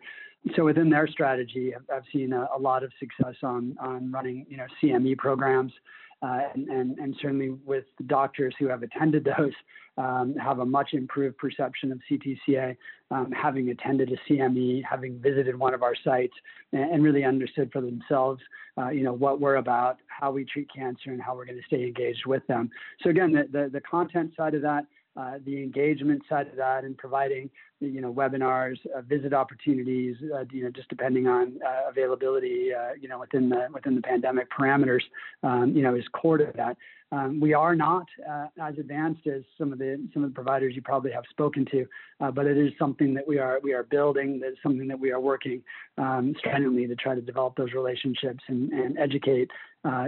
So 0.55 0.65
within 0.65 0.89
their 0.89 1.07
strategy 1.07 1.73
i've, 1.73 2.03
seen 2.11 2.33
a, 2.33 2.47
a, 2.55 2.59
lot 2.59 2.83
of 2.83 2.91
success 2.99 3.35
on 3.43 3.75
on 3.79 4.11
running 4.11 4.45
you 4.49 4.57
know 4.57 4.65
cme 4.83 5.17
programs 5.17 5.71
uh, 5.71 5.79
and, 6.21 6.67
and, 6.69 6.97
and, 6.97 7.15
certainly 7.21 7.49
with 7.65 7.85
doctors 8.07 8.53
who 8.57 8.67
have 8.67 8.83
attended 8.83 9.23
those, 9.37 9.53
um, 9.97 10.35
have 10.35 10.59
a 10.59 10.65
much 10.65 10.93
improved 10.93 11.37
perception 11.37 11.91
of 11.91 11.99
CTCA, 12.09 12.75
um, 13.11 13.31
having 13.31 13.69
attended 13.69 14.11
a 14.11 14.31
CME, 14.31 14.83
having 14.89 15.19
visited 15.19 15.55
one 15.55 15.73
of 15.73 15.83
our 15.83 15.95
sites, 16.03 16.33
and, 16.73 16.91
and 16.91 17.03
really 17.03 17.23
understood 17.23 17.71
for 17.71 17.81
themselves, 17.81 18.41
uh, 18.77 18.89
you 18.89 19.03
know, 19.03 19.13
what 19.13 19.39
we're 19.39 19.55
about, 19.55 19.97
how 20.07 20.31
we 20.31 20.43
treat 20.45 20.67
cancer, 20.73 21.11
and 21.11 21.21
how 21.21 21.35
we're 21.35 21.45
going 21.45 21.57
to 21.57 21.65
stay 21.67 21.83
engaged 21.83 22.25
with 22.25 22.45
them. 22.47 22.69
So 23.01 23.09
again, 23.09 23.31
the, 23.31 23.47
the, 23.51 23.69
the 23.69 23.81
content 23.81 24.33
side 24.35 24.53
of 24.53 24.61
that, 24.63 24.85
uh, 25.17 25.35
the 25.45 25.63
engagement 25.63 26.21
side 26.27 26.47
of 26.47 26.57
that 26.57 26.83
and 26.83 26.97
providing 26.97 27.49
you 27.79 28.01
know, 28.01 28.13
webinars, 28.13 28.77
uh, 28.95 29.01
visit 29.01 29.33
opportunities, 29.33 30.15
uh, 30.33 30.45
you 30.51 30.63
know, 30.63 30.69
just 30.69 30.89
depending 30.89 31.27
on 31.27 31.59
uh, 31.65 31.89
availability, 31.89 32.69
uh, 32.73 32.93
you 32.99 33.07
know, 33.07 33.19
within 33.19 33.49
the 33.49 33.67
within 33.73 33.95
the 33.95 34.01
pandemic 34.01 34.47
parameters, 34.51 35.01
um, 35.43 35.75
you 35.75 35.83
know, 35.83 35.95
is 35.95 36.05
core 36.13 36.37
to 36.37 36.51
that. 36.55 36.77
Um, 37.11 37.39
we 37.39 37.53
are 37.53 37.75
not 37.75 38.07
uh, 38.27 38.47
as 38.59 38.77
advanced 38.79 39.27
as 39.27 39.43
some 39.57 39.71
of 39.71 39.79
the 39.79 40.01
some 40.13 40.23
of 40.23 40.29
the 40.29 40.33
providers 40.33 40.73
you 40.75 40.81
probably 40.81 41.11
have 41.11 41.25
spoken 41.29 41.65
to, 41.71 41.85
uh, 42.21 42.31
but 42.31 42.45
it 42.45 42.57
is 42.57 42.71
something 42.79 43.13
that 43.13 43.27
we 43.27 43.39
are 43.39 43.59
we 43.61 43.73
are 43.73 43.83
building. 43.83 44.39
That 44.39 44.53
is 44.53 44.57
something 44.63 44.87
that 44.87 44.99
we 44.99 45.11
are 45.11 45.19
working 45.19 45.61
um, 45.97 46.33
to 46.43 46.95
try 46.95 47.15
to 47.15 47.21
develop 47.21 47.55
those 47.57 47.73
relationships 47.73 48.43
and, 48.47 48.71
and 48.71 48.97
educate, 48.97 49.51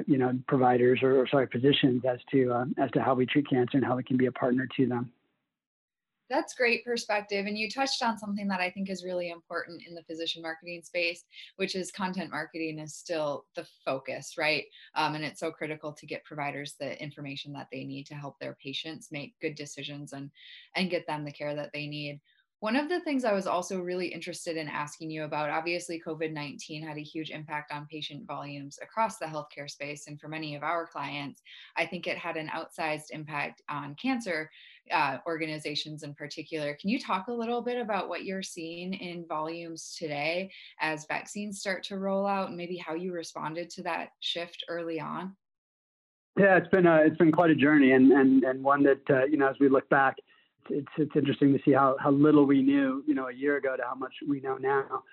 you 0.06 0.17
know, 0.17 0.38
providers 0.47 0.99
or, 1.03 1.21
or, 1.21 1.27
sorry 1.27 1.47
physicians 1.51 2.03
as 2.10 2.19
to 2.32 2.65
as 2.77 2.89
to 2.91 3.01
how 3.01 3.13
we 3.13 3.25
treat 3.25 3.49
cancer 3.49 3.77
and 3.77 3.86
how 3.86 3.95
we 3.95 4.03
can 4.03 4.17
be 4.17 4.25
a 4.25 4.32
partner 4.32 4.67
to 4.77 4.88
them. 4.88 5.12
That's 6.29 6.55
great 6.55 6.83
perspective. 6.83 7.45
And 7.45 7.57
you 7.57 7.69
touched 7.69 8.03
on 8.03 8.17
something 8.17 8.49
that 8.49 8.59
I 8.59 8.69
think 8.69 8.89
is 8.89 9.05
really 9.05 9.29
important 9.29 9.81
in 9.87 9.95
the 9.95 10.03
physician 10.03 10.41
marketing 10.41 10.81
space, 10.83 11.23
which 11.55 11.73
is 11.73 11.89
content 11.89 12.31
marketing 12.31 12.79
is 12.79 12.95
still 12.95 13.45
the 13.55 13.65
focus, 13.85 14.33
right? 14.37 14.65
Um, 14.95 15.15
and 15.15 15.23
it's 15.23 15.39
so 15.39 15.51
critical 15.51 15.93
to 15.93 16.05
get 16.05 16.25
providers 16.25 16.75
the 16.79 17.01
information 17.01 17.53
that 17.53 17.67
they 17.71 17.85
need 17.85 18.07
to 18.07 18.15
help 18.15 18.39
their 18.39 18.57
patients 18.61 19.07
make 19.09 19.39
good 19.41 19.55
decisions 19.55 20.11
and, 20.11 20.29
and 20.75 20.89
get 20.89 21.07
them 21.07 21.23
the 21.23 21.31
care 21.31 21.55
that 21.55 21.71
they 21.73 21.87
need. 21.87 22.19
One 22.59 22.75
of 22.75 22.89
the 22.89 22.99
things 23.01 23.23
I 23.23 23.33
was 23.33 23.45
also 23.45 23.79
really 23.79 24.07
interested 24.07 24.57
in 24.57 24.67
asking 24.67 25.11
you 25.11 25.25
about 25.25 25.51
obviously, 25.51 26.01
COVID 26.03 26.33
19 26.33 26.81
had 26.81 26.97
a 26.97 27.03
huge 27.03 27.29
impact 27.29 27.71
on 27.71 27.85
patient 27.85 28.25
volumes 28.25 28.79
across 28.81 29.19
the 29.19 29.27
healthcare 29.27 29.69
space. 29.69 30.07
And 30.07 30.19
for 30.19 30.27
many 30.27 30.55
of 30.55 30.63
our 30.63 30.87
clients, 30.87 31.43
I 31.75 31.85
think 31.85 32.07
it 32.07 32.17
had 32.17 32.35
an 32.35 32.49
outsized 32.49 33.11
impact 33.11 33.61
on 33.69 33.93
cancer 33.93 34.49
uh, 34.91 35.19
organizations 35.27 36.01
in 36.01 36.15
particular. 36.15 36.75
Can 36.81 36.89
you 36.89 36.99
talk 36.99 37.27
a 37.27 37.33
little 37.33 37.61
bit 37.61 37.79
about 37.79 38.09
what 38.09 38.23
you're 38.23 38.41
seeing 38.41 38.93
in 38.93 39.27
volumes 39.27 39.95
today 39.95 40.49
as 40.79 41.05
vaccines 41.05 41.59
start 41.59 41.83
to 41.83 41.99
roll 41.99 42.25
out 42.25 42.47
and 42.47 42.57
maybe 42.57 42.77
how 42.77 42.95
you 42.95 43.13
responded 43.13 43.69
to 43.71 43.83
that 43.83 44.09
shift 44.21 44.65
early 44.67 44.99
on? 44.99 45.35
Yeah, 46.39 46.57
it's 46.57 46.69
been 46.69 46.87
a, 46.87 46.97
it's 46.97 47.17
been 47.17 47.31
quite 47.31 47.51
a 47.51 47.55
journey 47.55 47.91
and, 47.91 48.11
and, 48.11 48.43
and 48.43 48.63
one 48.63 48.81
that, 48.83 49.01
uh, 49.11 49.25
you 49.25 49.37
know, 49.37 49.47
as 49.47 49.55
we 49.59 49.69
look 49.69 49.87
back, 49.89 50.17
it's, 50.69 50.88
it's 50.97 51.15
interesting 51.15 51.53
to 51.53 51.60
see 51.63 51.71
how, 51.71 51.97
how 51.99 52.12
little 52.12 52.45
we 52.45 52.62
knew, 52.62 53.03
you 53.08 53.15
know, 53.15 53.27
a 53.27 53.34
year 53.34 53.58
ago 53.58 53.75
to 53.75 53.84
how 53.84 53.95
much 53.95 54.13
we 54.27 54.39
know 54.39 54.58
now. 54.58 55.03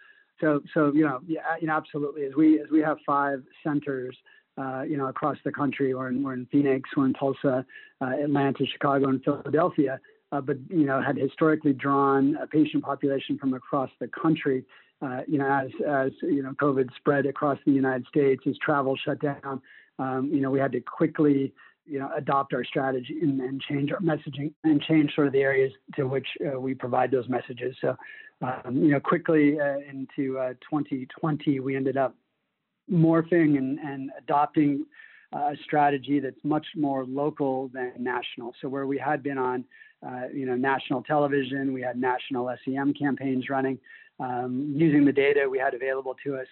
So, 0.41 0.61
so, 0.73 0.93
you 0.93 1.05
know, 1.05 1.21
yeah, 1.27 1.41
you 1.61 1.69
know, 1.69 1.75
absolutely. 1.75 2.25
As 2.25 2.35
we, 2.37 2.61
as 2.61 2.67
we 2.71 2.81
have 2.81 2.99
five 3.07 3.43
centers, 3.63 4.17
uh, 4.57 4.83
you 4.83 4.97
know, 4.97 5.09
across 5.09 5.37
the 5.45 5.53
country. 5.53 5.95
We're 5.95 6.09
in, 6.09 6.23
we're 6.23 6.35
in 6.35 6.47
Phoenix, 6.47 6.89
we're 6.97 7.07
in 7.07 7.15
Tulsa, 7.15 7.67
uh, 8.01 8.05
Atlanta, 8.05 8.65
Chicago, 8.67 9.09
and 9.09 9.23
Philadelphia. 9.23 10.01
Uh, 10.33 10.41
but 10.41 10.57
you 10.69 10.85
know, 10.85 11.01
had 11.01 11.17
historically 11.17 11.73
drawn 11.73 12.37
a 12.37 12.47
patient 12.47 12.83
population 12.83 13.39
from 13.39 13.55
across 13.55 13.91
the 14.01 14.09
country. 14.09 14.65
Uh, 15.03 15.21
you 15.29 15.39
know, 15.39 15.47
as 15.47 15.71
as 15.87 16.13
you 16.23 16.43
know, 16.43 16.53
COVID 16.53 16.89
spread 16.97 17.27
across 17.27 17.59
the 17.67 17.73
United 17.73 18.07
States, 18.07 18.43
as 18.49 18.57
travel 18.59 18.97
shut 18.97 19.21
down, 19.21 19.61
um, 19.99 20.31
you 20.33 20.41
know, 20.41 20.51
we 20.51 20.59
had 20.59 20.73
to 20.73 20.81
quickly 20.81 21.53
you 21.87 21.99
know 21.99 22.11
adopt 22.17 22.55
our 22.55 22.65
strategy 22.65 23.19
and, 23.23 23.41
and, 23.41 23.61
change 23.61 23.93
our 23.93 24.01
messaging 24.01 24.53
and 24.65 24.81
change 24.83 25.15
sort 25.15 25.27
of 25.27 25.33
the 25.33 25.41
areas 25.41 25.73
to 25.95 26.05
which 26.05 26.27
uh, 26.47 26.59
we 26.59 26.75
provide 26.75 27.11
those 27.11 27.29
messages. 27.29 27.77
So, 27.81 27.97
um, 28.43 28.77
you 28.77 28.93
know, 28.93 29.01
quickly 29.01 29.61
uh, 29.61 29.79
into 29.79 30.35
2020, 30.71 31.61
we 31.61 31.77
ended 31.77 31.97
up 31.97 32.15
morphing 32.91 33.59
and, 33.59 33.79
and 33.79 34.11
adopting 34.19 34.85
a 35.35 35.57
strategy 35.65 36.21
that's 36.21 36.39
much 36.45 36.67
more 36.77 37.05
local 37.05 37.69
than 37.69 37.93
national. 37.99 38.55
So 38.61 38.69
where 38.69 38.87
we 38.87 38.99
had 38.99 39.23
been 39.23 39.39
on, 39.39 39.65
uh, 40.07 40.29
you 40.33 40.47
know, 40.47 40.55
national 40.55 41.03
television, 41.03 41.73
we 41.73 41.83
had 41.83 41.99
national 41.99 42.55
SEM 42.65 42.95
campaigns 42.95 43.51
running, 43.51 43.79
um, 44.21 44.73
using 44.77 45.05
the 45.05 45.13
data 45.13 45.49
we 45.51 45.59
had 45.59 45.75
available 45.75 46.15
to 46.25 46.37
us 46.37 46.47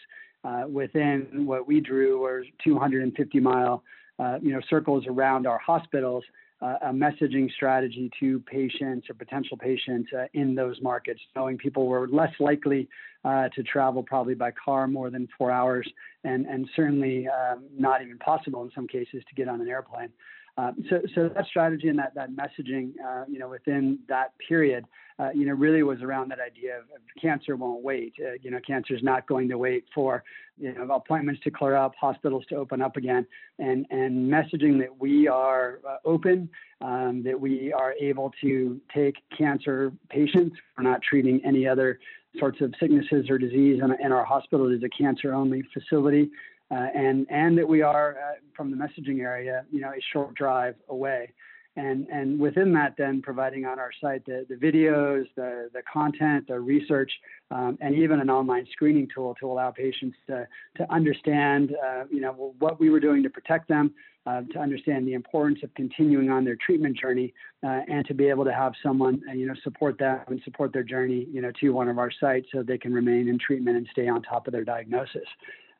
uh, 0.44 0.64
within 0.68 1.46
what 1.46 1.66
we 1.66 1.80
drew 1.80 2.20
were 2.20 2.44
250 2.64 3.38
mile, 3.38 3.84
uh, 4.18 4.38
you 4.42 4.52
know, 4.52 4.60
circles 4.68 5.04
around 5.06 5.46
our 5.46 5.58
hospitals 5.58 6.24
uh, 6.62 6.76
a 6.82 6.92
messaging 6.92 7.50
strategy 7.52 8.08
to 8.20 8.38
patients 8.40 9.10
or 9.10 9.14
potential 9.14 9.56
patients 9.56 10.08
uh, 10.16 10.26
in 10.32 10.54
those 10.54 10.80
markets, 10.80 11.20
knowing 11.34 11.58
people 11.58 11.86
were 11.86 12.06
less 12.08 12.32
likely 12.38 12.88
uh, 13.24 13.48
to 13.48 13.62
travel 13.64 14.02
probably 14.02 14.34
by 14.34 14.50
car 14.52 14.86
more 14.86 15.10
than 15.10 15.28
four 15.36 15.50
hours, 15.50 15.88
and, 16.22 16.46
and 16.46 16.68
certainly 16.76 17.26
um, 17.28 17.64
not 17.76 18.00
even 18.00 18.16
possible 18.18 18.62
in 18.62 18.70
some 18.74 18.86
cases 18.86 19.24
to 19.28 19.34
get 19.34 19.48
on 19.48 19.60
an 19.60 19.68
airplane. 19.68 20.10
Uh, 20.58 20.72
so, 20.90 21.00
so 21.14 21.30
that 21.34 21.46
strategy 21.46 21.88
and 21.88 21.98
that, 21.98 22.14
that 22.14 22.30
messaging, 22.32 22.92
uh, 23.06 23.24
you 23.26 23.38
know, 23.38 23.48
within 23.48 23.98
that 24.08 24.32
period, 24.46 24.84
uh, 25.18 25.30
you 25.34 25.46
know, 25.46 25.52
really 25.52 25.82
was 25.82 26.02
around 26.02 26.30
that 26.30 26.40
idea 26.40 26.76
of, 26.76 26.82
of 26.84 27.00
cancer 27.20 27.56
won't 27.56 27.82
wait. 27.82 28.12
Uh, 28.20 28.32
you 28.42 28.50
know, 28.50 28.58
cancer 28.66 28.94
is 28.94 29.02
not 29.02 29.26
going 29.26 29.48
to 29.48 29.56
wait 29.56 29.84
for, 29.94 30.22
you 30.58 30.72
know, 30.74 30.82
appointments 30.94 31.40
to 31.42 31.50
clear 31.50 31.74
up, 31.74 31.94
hospitals 31.98 32.44
to 32.50 32.56
open 32.56 32.82
up 32.82 32.96
again, 32.96 33.26
and 33.58 33.86
and 33.90 34.30
messaging 34.30 34.78
that 34.78 34.94
we 34.98 35.26
are 35.26 35.80
uh, 35.88 35.96
open, 36.04 36.48
um, 36.82 37.22
that 37.24 37.38
we 37.38 37.72
are 37.72 37.94
able 38.00 38.30
to 38.42 38.80
take 38.94 39.16
cancer 39.36 39.92
patients. 40.10 40.56
We're 40.76 40.84
not 40.84 41.00
treating 41.02 41.40
any 41.44 41.66
other 41.66 41.98
sorts 42.38 42.60
of 42.60 42.74
sicknesses 42.78 43.30
or 43.30 43.38
disease 43.38 43.80
in, 43.82 43.94
in 44.04 44.12
our 44.12 44.24
hospital. 44.24 44.70
It 44.70 44.76
is 44.76 44.82
a 44.82 44.88
cancer-only 44.88 45.62
facility 45.72 46.30
uh, 46.72 46.88
and 46.94 47.26
and 47.30 47.56
that 47.58 47.68
we 47.68 47.82
are 47.82 48.16
uh, 48.18 48.34
from 48.56 48.70
the 48.70 48.76
messaging 48.76 49.20
area, 49.20 49.64
you 49.70 49.80
know, 49.80 49.90
a 49.90 50.02
short 50.12 50.34
drive 50.34 50.74
away. 50.88 51.32
And, 51.74 52.06
and 52.08 52.38
within 52.38 52.74
that, 52.74 52.96
then 52.98 53.22
providing 53.22 53.64
on 53.64 53.78
our 53.78 53.92
site 53.98 54.26
the, 54.26 54.44
the 54.46 54.56
videos, 54.56 55.24
the, 55.36 55.70
the 55.72 55.80
content, 55.90 56.46
the 56.46 56.60
research, 56.60 57.10
um, 57.50 57.78
and 57.80 57.94
even 57.94 58.20
an 58.20 58.28
online 58.28 58.66
screening 58.72 59.08
tool 59.14 59.34
to 59.40 59.50
allow 59.50 59.70
patients 59.70 60.18
to, 60.26 60.46
to 60.76 60.92
understand, 60.92 61.74
uh, 61.82 62.04
you 62.10 62.20
know, 62.20 62.54
what 62.58 62.78
we 62.78 62.90
were 62.90 63.00
doing 63.00 63.22
to 63.22 63.30
protect 63.30 63.68
them, 63.68 63.94
uh, 64.26 64.42
to 64.52 64.58
understand 64.58 65.08
the 65.08 65.14
importance 65.14 65.60
of 65.62 65.72
continuing 65.72 66.30
on 66.30 66.44
their 66.44 66.56
treatment 66.56 66.94
journey, 66.94 67.32
uh, 67.64 67.80
and 67.88 68.04
to 68.04 68.12
be 68.12 68.28
able 68.28 68.44
to 68.44 68.52
have 68.52 68.74
someone, 68.82 69.22
uh, 69.30 69.32
you 69.32 69.46
know, 69.46 69.54
support 69.64 69.98
them 69.98 70.20
and 70.26 70.42
support 70.44 70.74
their 70.74 70.84
journey, 70.84 71.26
you 71.32 71.40
know, 71.40 71.50
to 71.58 71.70
one 71.70 71.88
of 71.88 71.96
our 71.96 72.10
sites 72.20 72.46
so 72.52 72.62
they 72.62 72.76
can 72.76 72.92
remain 72.92 73.28
in 73.28 73.38
treatment 73.38 73.78
and 73.78 73.88
stay 73.92 74.08
on 74.08 74.20
top 74.20 74.46
of 74.46 74.52
their 74.52 74.64
diagnosis. 74.64 75.26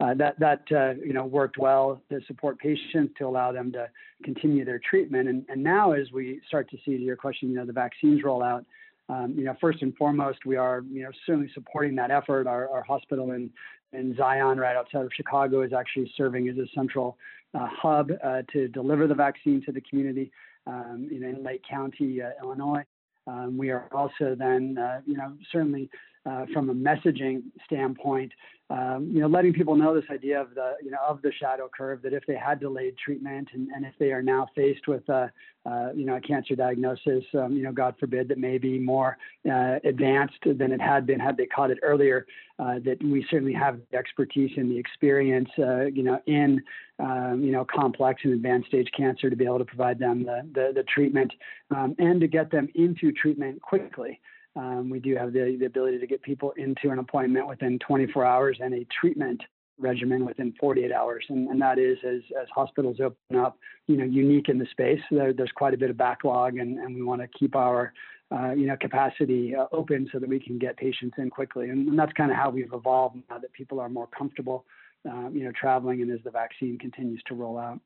Uh, 0.02 0.14
that 0.14 0.36
that 0.40 0.62
uh, 0.72 0.94
you 1.04 1.12
know 1.12 1.24
worked 1.24 1.58
well 1.58 2.02
to 2.10 2.20
support 2.26 2.58
patients 2.58 3.14
to 3.16 3.24
allow 3.24 3.52
them 3.52 3.70
to 3.70 3.88
continue 4.24 4.64
their 4.64 4.80
treatment. 4.80 5.28
And, 5.28 5.44
and 5.48 5.62
now, 5.62 5.92
as 5.92 6.10
we 6.10 6.40
start 6.48 6.68
to 6.70 6.76
see 6.84 6.96
to 6.96 7.02
your 7.02 7.14
question, 7.14 7.50
you 7.50 7.54
know, 7.54 7.64
the 7.64 7.72
vaccines 7.72 8.24
roll 8.24 8.42
out. 8.42 8.64
Um, 9.08 9.34
you 9.36 9.44
know, 9.44 9.54
first 9.60 9.80
and 9.82 9.94
foremost, 9.96 10.40
we 10.44 10.56
are 10.56 10.82
you 10.90 11.04
know 11.04 11.10
certainly 11.24 11.50
supporting 11.54 11.94
that 11.96 12.10
effort. 12.10 12.48
Our, 12.48 12.68
our 12.70 12.82
hospital 12.82 13.30
in 13.30 13.48
in 13.92 14.16
Zion, 14.16 14.58
right 14.58 14.74
outside 14.74 15.04
of 15.04 15.10
Chicago, 15.14 15.62
is 15.62 15.72
actually 15.72 16.12
serving 16.16 16.48
as 16.48 16.56
a 16.56 16.66
central 16.74 17.16
uh, 17.54 17.68
hub 17.70 18.10
uh, 18.24 18.42
to 18.52 18.66
deliver 18.68 19.06
the 19.06 19.14
vaccine 19.14 19.62
to 19.66 19.72
the 19.72 19.82
community. 19.82 20.32
Um, 20.66 21.08
you 21.12 21.20
know, 21.20 21.28
in 21.28 21.44
Lake 21.44 21.62
County, 21.68 22.22
uh, 22.22 22.30
Illinois. 22.42 22.84
Um, 23.28 23.56
we 23.56 23.70
are 23.70 23.88
also 23.92 24.34
then, 24.36 24.76
uh, 24.78 25.00
you 25.06 25.16
know, 25.16 25.32
certainly 25.52 25.88
uh, 26.24 26.46
from 26.52 26.70
a 26.70 26.74
messaging 26.74 27.42
standpoint, 27.64 28.32
um, 28.70 29.10
you 29.12 29.20
know, 29.20 29.26
letting 29.26 29.52
people 29.52 29.76
know 29.76 29.94
this 29.94 30.04
idea 30.10 30.40
of 30.40 30.54
the, 30.54 30.74
you 30.82 30.90
know, 30.90 30.98
of 31.06 31.20
the 31.20 31.32
shadow 31.38 31.68
curve 31.76 32.00
that 32.02 32.14
if 32.14 32.24
they 32.26 32.36
had 32.36 32.58
delayed 32.58 32.96
treatment 32.96 33.48
and, 33.52 33.68
and 33.68 33.84
if 33.84 33.92
they 33.98 34.12
are 34.12 34.22
now 34.22 34.46
faced 34.54 34.88
with, 34.88 35.06
a, 35.10 35.30
uh, 35.66 35.88
you 35.94 36.06
know, 36.06 36.16
a 36.16 36.20
cancer 36.20 36.56
diagnosis, 36.56 37.24
um, 37.34 37.54
you 37.54 37.62
know, 37.62 37.72
God 37.72 37.96
forbid 38.00 38.28
that 38.28 38.38
may 38.38 38.56
be 38.56 38.78
more 38.78 39.18
uh, 39.50 39.76
advanced 39.84 40.38
than 40.44 40.72
it 40.72 40.80
had 40.80 41.06
been 41.06 41.20
had 41.20 41.36
they 41.36 41.44
caught 41.44 41.70
it 41.70 41.78
earlier, 41.82 42.26
uh, 42.58 42.78
that 42.84 43.02
we 43.02 43.26
certainly 43.30 43.52
have 43.52 43.78
the 43.90 43.98
expertise 43.98 44.52
and 44.56 44.70
the 44.70 44.78
experience, 44.78 45.50
uh, 45.58 45.84
you 45.86 46.02
know, 46.02 46.18
in, 46.26 46.62
um, 46.98 47.42
you 47.44 47.52
know, 47.52 47.66
complex 47.66 48.22
and 48.24 48.32
advanced 48.32 48.68
stage 48.68 48.88
cancer 48.96 49.28
to 49.28 49.36
be 49.36 49.44
able 49.44 49.58
to 49.58 49.64
provide 49.64 49.98
them 49.98 50.24
the, 50.24 50.48
the, 50.54 50.72
the 50.74 50.84
treatment 50.84 51.32
um, 51.76 51.94
and 51.98 52.20
to 52.20 52.26
get 52.26 52.50
them 52.50 52.68
into 52.74 53.12
treatment 53.12 53.60
quickly. 53.60 54.18
Um, 54.54 54.90
we 54.90 55.00
do 55.00 55.16
have 55.16 55.32
the, 55.32 55.56
the 55.58 55.66
ability 55.66 55.98
to 55.98 56.06
get 56.06 56.22
people 56.22 56.52
into 56.56 56.90
an 56.90 56.98
appointment 56.98 57.48
within 57.48 57.78
24 57.78 58.24
hours 58.24 58.58
and 58.60 58.74
a 58.74 58.86
treatment 59.00 59.42
regimen 59.78 60.24
within 60.24 60.54
48 60.60 60.92
hours. 60.92 61.24
And, 61.28 61.48
and 61.48 61.60
that 61.60 61.78
is 61.78 61.98
as, 62.06 62.20
as 62.40 62.46
hospitals 62.54 62.98
open 63.00 63.36
up, 63.36 63.58
you 63.86 63.96
know, 63.96 64.04
unique 64.04 64.48
in 64.48 64.58
the 64.58 64.66
space. 64.70 65.00
There, 65.10 65.32
there's 65.32 65.52
quite 65.52 65.74
a 65.74 65.78
bit 65.78 65.90
of 65.90 65.96
backlog 65.96 66.58
and, 66.58 66.78
and 66.78 66.94
we 66.94 67.02
want 67.02 67.22
to 67.22 67.28
keep 67.28 67.56
our, 67.56 67.92
uh, 68.30 68.52
you 68.52 68.66
know, 68.66 68.76
capacity 68.80 69.54
uh, 69.54 69.66
open 69.72 70.08
so 70.12 70.18
that 70.18 70.28
we 70.28 70.38
can 70.38 70.58
get 70.58 70.76
patients 70.76 71.14
in 71.18 71.30
quickly. 71.30 71.70
And, 71.70 71.88
and 71.88 71.98
that's 71.98 72.12
kind 72.12 72.30
of 72.30 72.36
how 72.36 72.50
we've 72.50 72.72
evolved 72.72 73.16
now 73.30 73.38
that 73.38 73.52
people 73.52 73.80
are 73.80 73.88
more 73.88 74.08
comfortable, 74.16 74.64
uh, 75.10 75.28
you 75.30 75.44
know, 75.44 75.52
traveling 75.52 76.02
and 76.02 76.10
as 76.10 76.20
the 76.24 76.30
vaccine 76.30 76.78
continues 76.78 77.22
to 77.26 77.34
roll 77.34 77.58
out. 77.58 77.80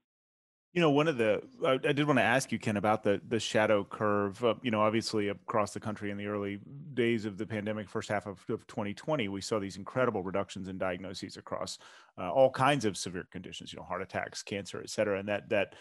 You 0.76 0.82
know, 0.82 0.90
one 0.90 1.08
of 1.08 1.16
the 1.16 1.40
I, 1.66 1.78
did 1.78 2.06
want 2.06 2.18
to 2.18 2.22
ask 2.22 2.52
you, 2.52 2.58
Ken, 2.58 2.76
about 2.76 3.02
the 3.02 3.18
the 3.26 3.40
shadow 3.40 3.82
curve. 3.82 4.44
Uh, 4.44 4.56
you 4.60 4.70
know, 4.70 4.82
obviously 4.82 5.28
across 5.28 5.72
the 5.72 5.80
country 5.80 6.10
in 6.10 6.18
the 6.18 6.26
early 6.26 6.60
days 6.92 7.24
of 7.24 7.38
the 7.38 7.46
pandemic, 7.46 7.88
first 7.88 8.10
half 8.10 8.26
of, 8.26 8.44
of 8.50 8.66
2020, 8.66 9.26
we 9.28 9.40
saw 9.40 9.58
these 9.58 9.78
incredible 9.78 10.22
reductions 10.22 10.68
in 10.68 10.76
diagnoses 10.76 11.38
across 11.38 11.78
uh, 12.18 12.30
all 12.30 12.50
kinds 12.50 12.84
of 12.84 12.98
severe 12.98 13.26
conditions. 13.32 13.72
You 13.72 13.78
know, 13.78 13.86
heart 13.86 14.02
attacks, 14.02 14.42
cancer, 14.42 14.78
et 14.82 14.90
cetera, 14.90 15.18
and 15.18 15.26
that 15.30 15.48
that 15.48 15.76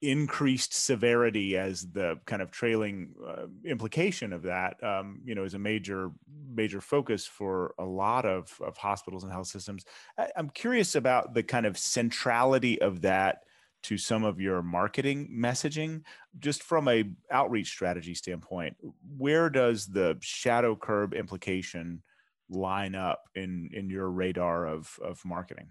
increased 0.00 0.72
severity 0.72 1.58
as 1.58 1.90
the 1.90 2.18
kind 2.24 2.40
of 2.40 2.50
trailing 2.50 3.10
uh, 3.28 3.44
implication 3.66 4.32
of 4.32 4.40
that 4.44 4.82
um, 4.82 5.20
you 5.22 5.34
know 5.34 5.44
is 5.44 5.52
a 5.52 5.58
major 5.58 6.12
major 6.50 6.80
focus 6.80 7.26
for 7.26 7.74
a 7.78 7.84
lot 7.84 8.24
of, 8.24 8.58
of 8.64 8.78
hospitals 8.78 9.22
and 9.22 9.30
health 9.30 9.48
systems 9.48 9.84
I, 10.16 10.28
i'm 10.38 10.48
curious 10.48 10.94
about 10.94 11.34
the 11.34 11.42
kind 11.42 11.66
of 11.66 11.76
centrality 11.76 12.80
of 12.80 13.02
that 13.02 13.42
to 13.82 13.96
some 13.96 14.24
of 14.24 14.40
your 14.40 14.62
marketing 14.62 15.28
messaging 15.32 16.02
just 16.38 16.62
from 16.62 16.88
a 16.88 17.04
outreach 17.30 17.68
strategy 17.68 18.14
standpoint 18.14 18.76
where 19.16 19.48
does 19.48 19.86
the 19.86 20.16
shadow 20.20 20.76
curve 20.76 21.12
implication 21.12 22.02
line 22.50 22.94
up 22.94 23.28
in 23.34 23.70
in 23.72 23.88
your 23.88 24.10
radar 24.10 24.66
of 24.66 24.98
of 25.02 25.24
marketing? 25.24 25.70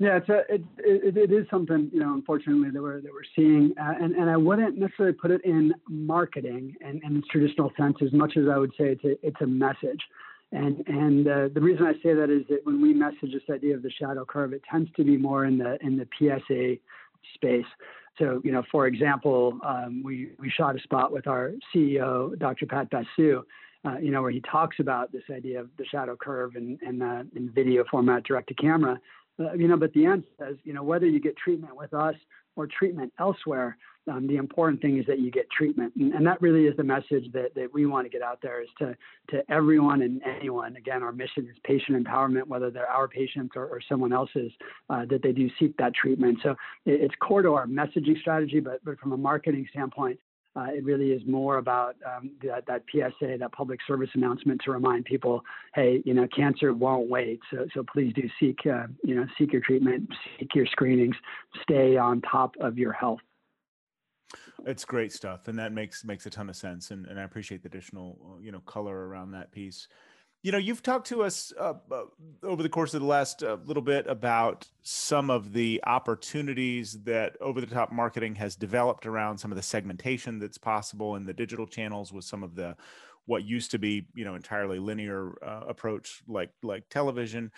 Yeah, 0.00 0.18
it's 0.18 0.28
a, 0.28 0.38
it, 0.48 0.62
it, 0.78 1.16
it 1.16 1.32
is 1.32 1.44
something 1.50 1.90
you 1.92 1.98
know, 1.98 2.14
unfortunately 2.14 2.70
that 2.70 2.80
we're 2.80 3.00
that 3.00 3.12
we're 3.12 3.22
seeing, 3.34 3.74
uh, 3.80 3.94
and 4.00 4.14
and 4.14 4.30
I 4.30 4.36
wouldn't 4.36 4.78
necessarily 4.78 5.14
put 5.14 5.32
it 5.32 5.44
in 5.44 5.74
marketing 5.88 6.76
and 6.80 7.02
in 7.02 7.16
its 7.16 7.26
traditional 7.28 7.72
sense 7.76 7.96
as 8.00 8.12
much 8.12 8.36
as 8.36 8.44
I 8.48 8.58
would 8.58 8.70
say 8.78 8.90
it's 8.92 9.04
a 9.04 9.26
it's 9.26 9.40
a 9.40 9.46
message, 9.46 10.00
and 10.52 10.82
and 10.86 11.28
uh, 11.28 11.48
the 11.52 11.60
reason 11.60 11.86
I 11.86 11.92
say 12.02 12.14
that 12.14 12.30
is 12.30 12.42
that 12.48 12.64
when 12.64 12.80
we 12.80 12.94
message 12.94 13.32
this 13.32 13.42
idea 13.54 13.74
of 13.74 13.82
the 13.82 13.90
shadow 13.90 14.24
curve, 14.24 14.52
it 14.52 14.62
tends 14.70 14.90
to 14.96 15.04
be 15.04 15.16
more 15.16 15.44
in 15.44 15.58
the 15.58 15.78
in 15.84 15.96
the 15.96 16.08
PSA 16.18 16.76
space. 17.34 17.66
So 18.18 18.40
you 18.44 18.52
know, 18.52 18.62
for 18.70 18.86
example, 18.86 19.58
um, 19.64 20.02
we 20.02 20.30
we 20.38 20.50
shot 20.50 20.76
a 20.76 20.80
spot 20.80 21.12
with 21.12 21.26
our 21.26 21.52
CEO, 21.74 22.38
Dr. 22.38 22.66
Pat 22.66 22.90
Basu. 22.90 23.42
Uh, 23.84 23.96
you 23.98 24.10
know, 24.10 24.20
where 24.20 24.32
he 24.32 24.40
talks 24.40 24.80
about 24.80 25.12
this 25.12 25.22
idea 25.30 25.60
of 25.60 25.68
the 25.78 25.84
shadow 25.84 26.16
curve 26.16 26.56
and, 26.56 26.80
and 26.82 27.00
uh, 27.00 27.22
in 27.36 27.48
video 27.54 27.84
format, 27.88 28.24
direct 28.24 28.48
to 28.48 28.54
camera, 28.54 28.98
uh, 29.40 29.52
you 29.52 29.68
know, 29.68 29.76
but 29.76 29.92
the 29.92 30.04
end 30.04 30.24
says, 30.38 30.56
you 30.64 30.72
know, 30.72 30.82
whether 30.82 31.06
you 31.06 31.20
get 31.20 31.36
treatment 31.36 31.76
with 31.76 31.94
us 31.94 32.14
or 32.56 32.66
treatment 32.66 33.12
elsewhere, 33.20 33.76
um, 34.08 34.26
the 34.26 34.36
important 34.36 34.80
thing 34.80 34.98
is 34.98 35.06
that 35.06 35.18
you 35.18 35.30
get 35.30 35.50
treatment. 35.50 35.92
And, 35.96 36.12
and, 36.12 36.26
that 36.26 36.40
really 36.40 36.66
is 36.66 36.76
the 36.76 36.84
message 36.84 37.30
that, 37.32 37.54
that 37.54 37.72
we 37.72 37.86
want 37.86 38.06
to 38.06 38.10
get 38.10 38.22
out 38.22 38.40
there 38.42 38.62
is 38.62 38.68
to, 38.78 38.96
to 39.30 39.50
everyone 39.50 40.02
and 40.02 40.20
anyone. 40.22 40.76
Again, 40.76 41.02
our 41.02 41.12
mission 41.12 41.48
is 41.50 41.56
patient 41.64 42.02
empowerment, 42.02 42.46
whether 42.46 42.70
they're 42.70 42.88
our 42.88 43.08
patients 43.08 43.52
or, 43.56 43.66
or 43.66 43.80
someone 43.88 44.12
else's, 44.12 44.52
uh, 44.90 45.04
that 45.06 45.22
they 45.22 45.32
do 45.32 45.50
seek 45.58 45.76
that 45.76 45.94
treatment. 45.94 46.38
So 46.42 46.50
it, 46.86 47.00
it's 47.02 47.14
core 47.20 47.42
to 47.42 47.54
our 47.54 47.66
messaging 47.66 48.18
strategy, 48.20 48.60
but, 48.60 48.84
but 48.84 48.98
from 48.98 49.12
a 49.12 49.16
marketing 49.16 49.66
standpoint, 49.70 50.18
uh, 50.56 50.66
it 50.72 50.84
really 50.84 51.12
is 51.12 51.22
more 51.26 51.58
about 51.58 51.94
um, 52.04 52.30
that, 52.42 52.66
that 52.66 52.82
PSA, 52.90 53.36
that 53.38 53.52
public 53.52 53.78
service 53.86 54.08
announcement 54.14 54.60
to 54.64 54.72
remind 54.72 55.04
people, 55.04 55.44
hey, 55.74 56.02
you 56.04 56.14
know, 56.14 56.26
cancer 56.34 56.72
won't 56.72 57.08
wait. 57.08 57.38
So, 57.52 57.66
so 57.74 57.84
please 57.92 58.12
do 58.14 58.28
seek, 58.40 58.58
uh, 58.66 58.86
you 59.04 59.14
know, 59.14 59.26
seek 59.38 59.52
your 59.52 59.62
treatment, 59.62 60.08
seek 60.38 60.54
your 60.54 60.66
screenings, 60.66 61.14
stay 61.62 61.96
on 61.96 62.22
top 62.22 62.54
of 62.60 62.76
your 62.76 62.92
health. 62.92 63.20
It's 64.66 64.84
great 64.84 65.12
stuff, 65.12 65.48
and 65.48 65.58
that 65.58 65.72
makes 65.72 66.04
makes 66.04 66.26
a 66.26 66.30
ton 66.30 66.48
of 66.48 66.56
sense, 66.56 66.90
and, 66.90 67.06
and 67.06 67.18
I 67.18 67.22
appreciate 67.22 67.62
the 67.62 67.68
additional, 67.68 68.18
uh, 68.24 68.40
you 68.40 68.52
know, 68.52 68.60
color 68.60 69.08
around 69.08 69.32
that 69.32 69.52
piece. 69.52 69.88
You 70.42 70.52
know 70.52 70.58
you've 70.58 70.82
talked 70.82 71.08
to 71.08 71.22
us 71.22 71.52
uh, 71.58 71.74
uh, 71.90 72.04
over 72.44 72.62
the 72.62 72.68
course 72.68 72.94
of 72.94 73.00
the 73.00 73.06
last 73.06 73.42
uh, 73.42 73.56
little 73.64 73.82
bit 73.82 74.06
about 74.06 74.68
some 74.82 75.30
of 75.30 75.52
the 75.52 75.80
opportunities 75.84 77.02
that 77.04 77.36
over 77.40 77.60
the 77.60 77.66
top 77.66 77.90
marketing 77.90 78.36
has 78.36 78.54
developed 78.54 79.04
around 79.04 79.38
some 79.38 79.50
of 79.50 79.56
the 79.56 79.62
segmentation 79.62 80.38
that's 80.38 80.58
possible 80.58 81.16
in 81.16 81.24
the 81.24 81.34
digital 81.34 81.66
channels 81.66 82.12
with 82.12 82.24
some 82.24 82.44
of 82.44 82.54
the 82.54 82.76
what 83.26 83.44
used 83.44 83.72
to 83.72 83.78
be 83.78 84.06
you 84.14 84.24
know 84.24 84.36
entirely 84.36 84.78
linear 84.78 85.32
uh, 85.44 85.64
approach 85.68 86.22
like 86.28 86.50
like 86.62 86.88
television 86.88 87.50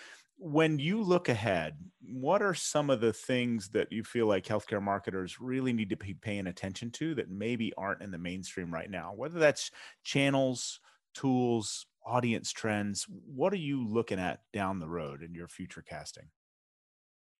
when 0.42 0.78
you 0.78 1.02
look 1.02 1.28
ahead 1.28 1.76
what 2.12 2.42
are 2.42 2.54
some 2.54 2.90
of 2.90 3.00
the 3.00 3.12
things 3.12 3.68
that 3.68 3.92
you 3.92 4.02
feel 4.02 4.26
like 4.26 4.44
healthcare 4.44 4.82
marketers 4.82 5.40
really 5.40 5.72
need 5.72 5.90
to 5.90 5.96
be 5.96 6.14
paying 6.14 6.46
attention 6.46 6.90
to 6.90 7.14
that 7.14 7.30
maybe 7.30 7.72
aren't 7.76 8.02
in 8.02 8.10
the 8.10 8.18
mainstream 8.18 8.72
right 8.72 8.90
now 8.90 9.12
whether 9.14 9.38
that's 9.38 9.70
channels 10.02 10.80
tools 11.14 11.86
audience 12.04 12.52
trends. 12.52 13.06
What 13.08 13.52
are 13.52 13.56
you 13.56 13.86
looking 13.86 14.18
at 14.18 14.40
down 14.52 14.80
the 14.80 14.88
road 14.88 15.22
in 15.22 15.34
your 15.34 15.48
future 15.48 15.82
casting? 15.82 16.24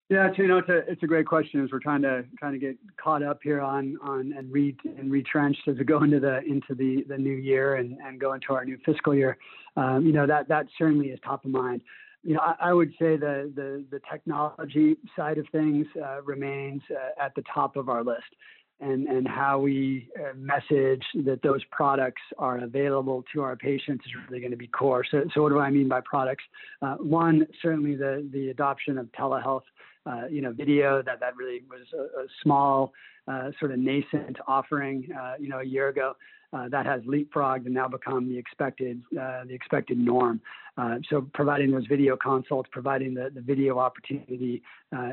Yeah, 0.09 0.29
you 0.37 0.49
know, 0.49 0.59
it's 0.59 0.69
a 0.69 0.79
it's 0.91 1.03
a 1.05 1.07
great 1.07 1.27
question. 1.27 1.63
As 1.63 1.71
we're 1.71 1.79
trying 1.79 2.03
to 2.03 2.25
trying 2.37 2.53
to 2.53 2.59
get 2.59 2.77
caught 3.01 3.23
up 3.23 3.39
here 3.45 3.61
on 3.61 3.97
on 4.03 4.35
and 4.37 4.51
re 4.51 4.77
and 4.99 5.11
retrenched 5.11 5.69
as 5.69 5.77
we 5.79 5.85
go 5.85 6.03
into 6.03 6.19
the 6.19 6.43
into 6.43 6.75
the 6.75 7.05
the 7.09 7.17
new 7.17 7.37
year 7.37 7.77
and 7.77 7.97
and 8.05 8.21
go 8.21 8.33
into 8.33 8.53
our 8.53 8.65
new 8.65 8.77
fiscal 8.85 9.15
year. 9.15 9.39
Um, 9.77 10.05
you 10.05 10.13
know 10.13 10.27
that 10.27 10.49
that 10.49 10.67
certainly 10.77 11.11
is 11.11 11.21
top 11.25 11.45
of 11.45 11.53
mind. 11.53 11.83
You 12.23 12.35
know, 12.35 12.41
I, 12.41 12.71
I 12.71 12.73
would 12.73 12.91
say 12.99 13.17
the 13.17 13.51
the 13.55 13.85
the 13.91 14.01
technology 14.11 14.97
side 15.17 15.39
of 15.39 15.47
things 15.53 15.87
uh, 16.03 16.23
remains 16.23 16.83
uh, 16.91 17.25
at 17.25 17.35
the 17.35 17.43
top 17.53 17.77
of 17.77 17.89
our 17.89 18.05
list 18.05 18.35
and, 18.81 19.07
and 19.07 19.29
how 19.29 19.59
we 19.59 20.09
uh, 20.19 20.35
message 20.37 21.03
that 21.25 21.41
those 21.43 21.63
products 21.71 22.23
are 22.39 22.59
available 22.59 23.25
to 23.33 23.43
our 23.43 23.57
patients 23.57 24.05
is 24.07 24.13
really 24.29 24.41
going 24.41 24.51
to 24.51 24.57
be 24.57 24.67
core. 24.67 25.05
So, 25.11 25.25
so 25.35 25.43
what 25.43 25.51
do 25.51 25.59
I 25.59 25.71
mean 25.71 25.89
by 25.89 26.01
products? 26.01 26.45
Uh, 26.81 26.95
one, 26.97 27.47
certainly 27.63 27.95
the, 27.95 28.29
the 28.33 28.49
adoption 28.49 28.99
of 28.99 29.07
telehealth, 29.13 29.63
uh, 30.07 30.27
you 30.31 30.41
know, 30.41 30.53
video 30.53 31.03
that, 31.03 31.21
that 31.21 31.37
really 31.37 31.63
was 31.69 31.87
a, 31.95 32.23
a 32.23 32.27
small 32.43 32.93
uh, 33.29 33.51
sort 33.59 33.71
of 33.71 33.79
nascent 33.79 34.39
offering, 34.49 35.09
uh, 35.19 35.35
you 35.39 35.49
know, 35.49 35.61
a 35.61 35.65
year 35.65 35.89
ago. 35.89 36.17
Uh, 36.53 36.69
that 36.69 36.85
has 36.85 37.01
leapfrogged 37.03 37.65
and 37.67 37.75
now 37.75 37.87
become 37.87 38.29
the 38.29 38.37
expected 38.37 39.01
the 39.13 39.47
expected 39.51 39.97
norm. 39.97 40.41
So 41.09 41.25
providing 41.33 41.71
those 41.71 41.87
video 41.87 42.17
consults, 42.17 42.69
providing 42.73 43.15
the, 43.15 43.31
the 43.33 43.41
video 43.41 43.79
opportunity 43.79 44.61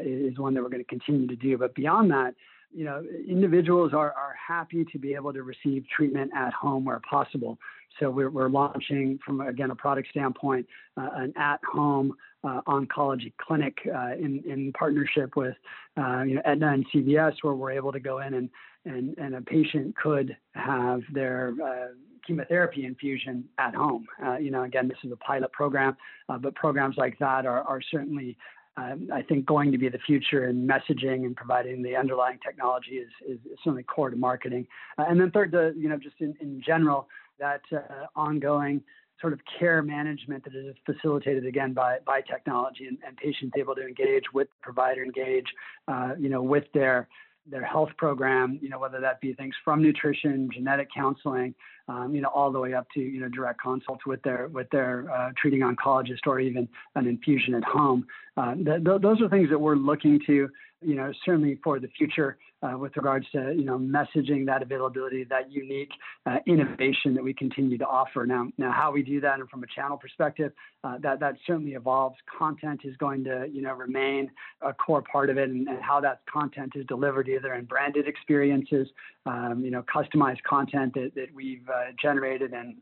is 0.01 0.39
one 0.39 0.55
that 0.55 0.63
we're 0.63 0.69
going 0.69 0.83
to 0.83 0.89
continue 0.89 1.27
to 1.27 1.35
do. 1.35 1.55
But 1.55 1.75
beyond 1.75 2.09
that, 2.09 2.33
you 2.73 2.85
know, 2.85 3.03
individuals 3.27 3.93
are, 3.93 4.11
are 4.11 4.35
happy 4.45 4.85
to 4.91 4.99
be 4.99 5.13
able 5.13 5.33
to 5.33 5.43
receive 5.43 5.85
treatment 5.95 6.31
at 6.35 6.53
home 6.53 6.85
where 6.85 7.01
possible. 7.09 7.57
So 7.99 8.09
we're, 8.09 8.29
we're 8.29 8.49
launching 8.49 9.19
from, 9.25 9.41
again, 9.41 9.71
a 9.71 9.75
product 9.75 10.09
standpoint, 10.09 10.67
uh, 10.97 11.09
an 11.15 11.33
at-home 11.35 12.13
uh, 12.43 12.61
oncology 12.67 13.33
clinic 13.41 13.77
uh, 13.87 14.13
in, 14.13 14.43
in 14.45 14.71
partnership 14.73 15.35
with, 15.35 15.55
uh, 15.97 16.21
you 16.21 16.35
know, 16.35 16.41
Aetna 16.45 16.73
and 16.73 16.85
CVS, 16.93 17.33
where 17.41 17.55
we're 17.55 17.71
able 17.71 17.91
to 17.91 17.99
go 17.99 18.19
in 18.19 18.35
and, 18.35 18.49
and, 18.85 19.17
and 19.17 19.35
a 19.35 19.41
patient 19.41 19.95
could 19.95 20.37
have 20.53 21.01
their 21.11 21.53
uh, 21.63 21.87
chemotherapy 22.25 22.85
infusion 22.85 23.45
at 23.57 23.73
home. 23.73 24.05
Uh, 24.23 24.37
you 24.37 24.51
know, 24.51 24.63
again, 24.63 24.87
this 24.87 24.97
is 25.03 25.11
a 25.11 25.15
pilot 25.17 25.51
program, 25.51 25.97
but 26.41 26.53
programs 26.55 26.97
like 26.97 27.17
that 27.19 27.45
are, 27.45 27.63
are 27.63 27.81
certainly 27.89 28.37
um, 28.77 29.09
I 29.11 29.23
think 29.23 29.45
going 29.45 29.71
to 29.71 29.77
be 29.77 29.89
the 29.89 29.97
future 29.97 30.47
in 30.47 30.67
messaging 30.67 31.25
and 31.25 31.35
providing 31.35 31.81
the 31.81 31.95
underlying 31.95 32.37
technology 32.45 32.97
is, 32.97 33.09
is, 33.27 33.39
certainly 33.63 33.83
core 33.83 34.11
to 34.11 34.15
marketing. 34.15 34.67
Uh, 34.97 35.05
and 35.09 35.19
then 35.19 35.31
third, 35.31 35.51
the, 35.51 35.73
you 35.75 35.89
know, 35.89 35.97
just 35.97 36.15
in, 36.19 36.35
in 36.39 36.61
general, 36.63 37.07
that 37.39 37.61
uh, 37.71 38.05
ongoing 38.15 38.81
sort 39.19 39.33
of 39.33 39.39
care 39.59 39.81
management 39.81 40.43
that 40.43 40.53
is 40.53 40.75
facilitated 40.85 41.45
again 41.45 41.73
by, 41.73 41.97
by 42.05 42.21
technology 42.21 42.85
and, 42.85 42.99
and 43.05 43.17
patients 43.17 43.53
able 43.57 43.73
to 43.73 43.81
engage 43.81 44.25
with 44.31 44.47
provider, 44.61 45.03
engage, 45.03 45.47
uh, 45.87 46.13
you 46.19 46.29
know, 46.29 46.41
with 46.41 46.65
their 46.73 47.07
their 47.49 47.63
health 47.63 47.89
program, 47.97 48.59
you 48.61 48.67
know, 48.67 48.77
whether 48.77 48.99
that 48.99 49.21
be 49.21 49.33
things 49.33 49.55
from 49.63 49.81
nutrition, 49.81 50.49
genetic 50.53 50.89
counseling, 50.93 51.55
um, 51.87 52.13
you 52.13 52.21
know, 52.21 52.29
all 52.29 52.51
the 52.51 52.59
way 52.59 52.73
up 52.73 52.87
to 52.93 52.99
you 52.99 53.19
know 53.19 53.29
direct 53.29 53.61
consults 53.61 54.05
with 54.05 54.21
their 54.23 54.47
with 54.47 54.69
their 54.71 55.09
uh, 55.11 55.31
treating 55.39 55.61
oncologist 55.61 56.25
or 56.25 56.39
even 56.39 56.67
an 56.95 57.07
infusion 57.07 57.53
at 57.53 57.63
home. 57.63 58.05
Uh, 58.35 58.55
th- 58.55 58.83
th- 58.83 59.01
those 59.01 59.21
are 59.21 59.29
things 59.29 59.49
that 59.49 59.59
we're 59.59 59.75
looking 59.75 60.19
to, 60.27 60.49
you 60.81 60.95
know, 60.95 61.11
certainly 61.25 61.59
for 61.63 61.79
the 61.79 61.87
future 61.97 62.37
uh, 62.63 62.77
with 62.77 62.95
regards 62.97 63.25
to 63.31 63.53
you 63.55 63.63
know 63.63 63.77
messaging 63.77 64.45
that 64.45 64.61
availability, 64.61 65.23
that 65.23 65.51
unique 65.51 65.91
uh, 66.25 66.37
innovation 66.47 67.13
that 67.13 67.23
we 67.23 67.33
continue 67.33 67.77
to 67.77 67.85
offer. 67.85 68.25
Now, 68.25 68.47
now 68.57 68.71
how 68.71 68.91
we 68.91 69.03
do 69.03 69.21
that, 69.21 69.39
and 69.39 69.49
from 69.49 69.63
a 69.63 69.67
channel 69.67 69.97
perspective, 69.97 70.51
uh, 70.83 70.97
that 70.99 71.19
that 71.19 71.35
certainly 71.45 71.73
evolves. 71.73 72.15
Content 72.37 72.81
is 72.83 72.95
going 72.97 73.23
to 73.25 73.47
you 73.51 73.61
know 73.61 73.73
remain 73.73 74.31
a 74.61 74.73
core 74.73 75.03
part 75.03 75.29
of 75.29 75.37
it, 75.37 75.49
and, 75.49 75.67
and 75.67 75.81
how 75.81 75.99
that 76.01 76.21
content 76.31 76.73
is 76.75 76.85
delivered 76.87 77.29
either 77.29 77.53
in 77.53 77.65
branded 77.65 78.07
experiences, 78.07 78.87
um, 79.25 79.61
you 79.63 79.71
know, 79.71 79.83
customized 79.83 80.41
content 80.43 80.93
that, 80.95 81.11
that 81.15 81.27
we've 81.35 81.67
uh, 81.69 81.76
generated 82.01 82.53
and 82.53 82.77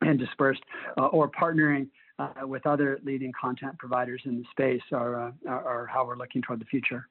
and 0.00 0.18
dispersed, 0.18 0.62
uh, 0.98 1.06
or 1.06 1.30
partnering. 1.30 1.88
Uh, 2.18 2.46
with 2.46 2.66
other 2.66 2.98
leading 3.02 3.32
content 3.32 3.78
providers 3.78 4.20
in 4.26 4.36
the 4.36 4.44
space 4.50 4.82
uh, 4.92 4.96
are, 4.96 5.32
are 5.48 5.86
how 5.86 6.04
we're 6.06 6.18
looking 6.18 6.42
toward 6.42 6.60
the 6.60 6.66
future. 6.66 7.08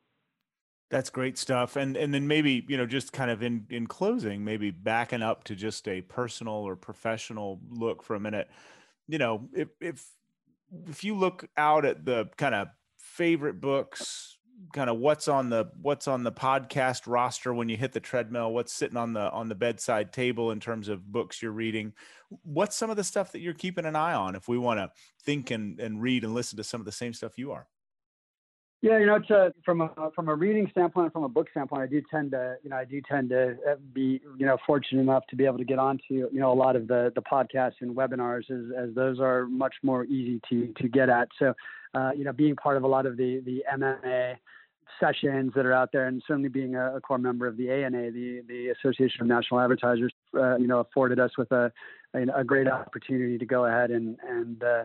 That's 0.92 1.10
great 1.10 1.38
stuff. 1.38 1.76
And 1.76 1.98
and 1.98 2.14
then 2.14 2.28
maybe, 2.28 2.64
you 2.68 2.78
know, 2.78 2.86
just 2.86 3.12
kind 3.12 3.32
of 3.32 3.42
in 3.42 3.66
in 3.70 3.88
closing, 3.88 4.44
maybe 4.44 4.72
backing 4.72 5.24
up 5.24 5.44
to 5.46 5.56
just 5.56 5.88
a 5.88 6.02
personal 6.02 6.54
or 6.54 6.76
professional 6.76 7.60
look 7.70 8.04
for 8.04 8.16
a 8.16 8.20
minute. 8.20 8.50
You 9.08 9.18
know, 9.18 9.50
if 9.54 9.70
if 9.80 10.06
if 10.88 11.04
you 11.04 11.16
look 11.16 11.48
out 11.58 11.86
at 11.86 12.06
the 12.06 12.30
kind 12.38 12.54
of 12.56 12.70
favorite 12.98 13.60
books, 13.62 14.38
kind 14.74 14.90
of 14.90 14.98
what's 14.98 15.28
on 15.28 15.50
the 15.50 15.70
what's 15.82 16.08
on 16.08 16.24
the 16.24 16.32
podcast 16.32 17.04
roster 17.08 17.54
when 17.54 17.70
you 17.70 17.78
hit 17.78 17.94
the 17.94 18.00
treadmill, 18.00 18.54
what's 18.54 18.74
sitting 18.74 18.98
on 18.98 19.14
the 19.14 19.32
on 19.32 19.50
the 19.50 19.56
bedside 19.56 20.12
table 20.14 20.52
in 20.52 20.60
terms 20.60 20.90
of 20.90 21.12
books 21.12 21.42
you're 21.42 21.52
reading, 21.52 21.94
what's 22.44 22.76
some 22.76 22.90
of 22.90 22.98
the 22.98 23.04
stuff 23.04 23.32
that 23.32 23.40
you're 23.40 23.54
keeping 23.54 23.86
an 23.86 23.96
eye 23.96 24.14
on 24.14 24.36
if 24.36 24.48
we 24.48 24.58
want 24.58 24.80
to 24.80 24.92
think 25.24 25.52
and 25.52 25.80
and 25.80 26.02
read 26.02 26.24
and 26.24 26.34
listen 26.34 26.58
to 26.58 26.64
some 26.64 26.82
of 26.82 26.86
the 26.86 26.92
same 26.92 27.14
stuff 27.14 27.38
you 27.38 27.52
are? 27.52 27.68
Yeah, 28.82 28.98
you 28.98 29.08
know, 29.08 29.20
a, 29.30 29.52
from 29.66 29.82
a 29.82 30.12
from 30.16 30.30
a 30.30 30.36
reading 30.36 30.68
standpoint, 30.72 31.12
from 31.12 31.26
a 31.26 31.30
book 31.30 31.48
standpoint, 31.52 31.82
I 31.82 31.88
do 31.88 32.02
tend 32.10 32.32
to, 32.32 32.56
you 32.64 32.70
know, 32.70 32.78
I 32.78 32.86
do 32.86 33.02
tend 33.02 33.30
to 33.30 33.58
uh, 33.70 33.76
be, 33.94 34.22
you 34.38 34.46
know, 34.46 34.58
fortunate 34.66 35.02
enough 35.02 35.28
to 35.32 35.36
be 35.36 35.46
able 35.46 35.58
to 35.58 35.66
get 35.66 35.80
onto, 35.80 36.04
you 36.10 36.40
know, 36.40 36.54
a 36.54 36.56
lot 36.56 36.78
of 36.78 36.88
the 36.88 37.12
the 37.14 37.22
podcasts 37.22 37.82
and 37.82 37.94
webinars, 37.94 38.50
as, 38.50 38.90
as 38.90 38.96
those 38.96 39.20
are 39.20 39.48
much 39.48 39.76
more 39.84 40.06
easy 40.06 40.40
to 40.50 40.74
to 40.82 40.88
get 40.88 41.10
at. 41.10 41.28
So, 41.38 41.54
uh, 41.94 42.12
you 42.16 42.24
know, 42.24 42.32
being 42.32 42.56
part 42.56 42.78
of 42.78 42.84
a 42.84 42.88
lot 42.88 43.06
of 43.06 43.18
the 43.18 43.42
the 43.46 43.66
MMA 43.70 44.38
sessions 44.98 45.52
that 45.56 45.66
are 45.66 45.74
out 45.74 45.92
there, 45.92 46.08
and 46.08 46.24
certainly 46.26 46.50
being 46.50 46.76
a, 46.76 46.96
a 46.96 47.02
core 47.02 47.18
member 47.18 47.48
of 47.48 47.58
the 47.58 47.70
ANA, 47.70 48.12
the 48.12 48.44
the 48.48 48.70
Association 48.70 49.22
of 49.22 49.28
National 49.28 49.60
Advertisers, 49.60 50.14
uh, 50.36 50.56
you 50.56 50.68
know, 50.68 50.80
afforded 50.80 51.20
us 51.20 51.32
with 51.38 51.52
a 51.52 51.70
a, 52.14 52.44
great 52.46 52.68
opportunity 52.68 53.38
to 53.38 53.46
go 53.46 53.66
ahead 53.66 53.92
and 53.92 54.18
and 54.26 54.64
uh, 54.64 54.84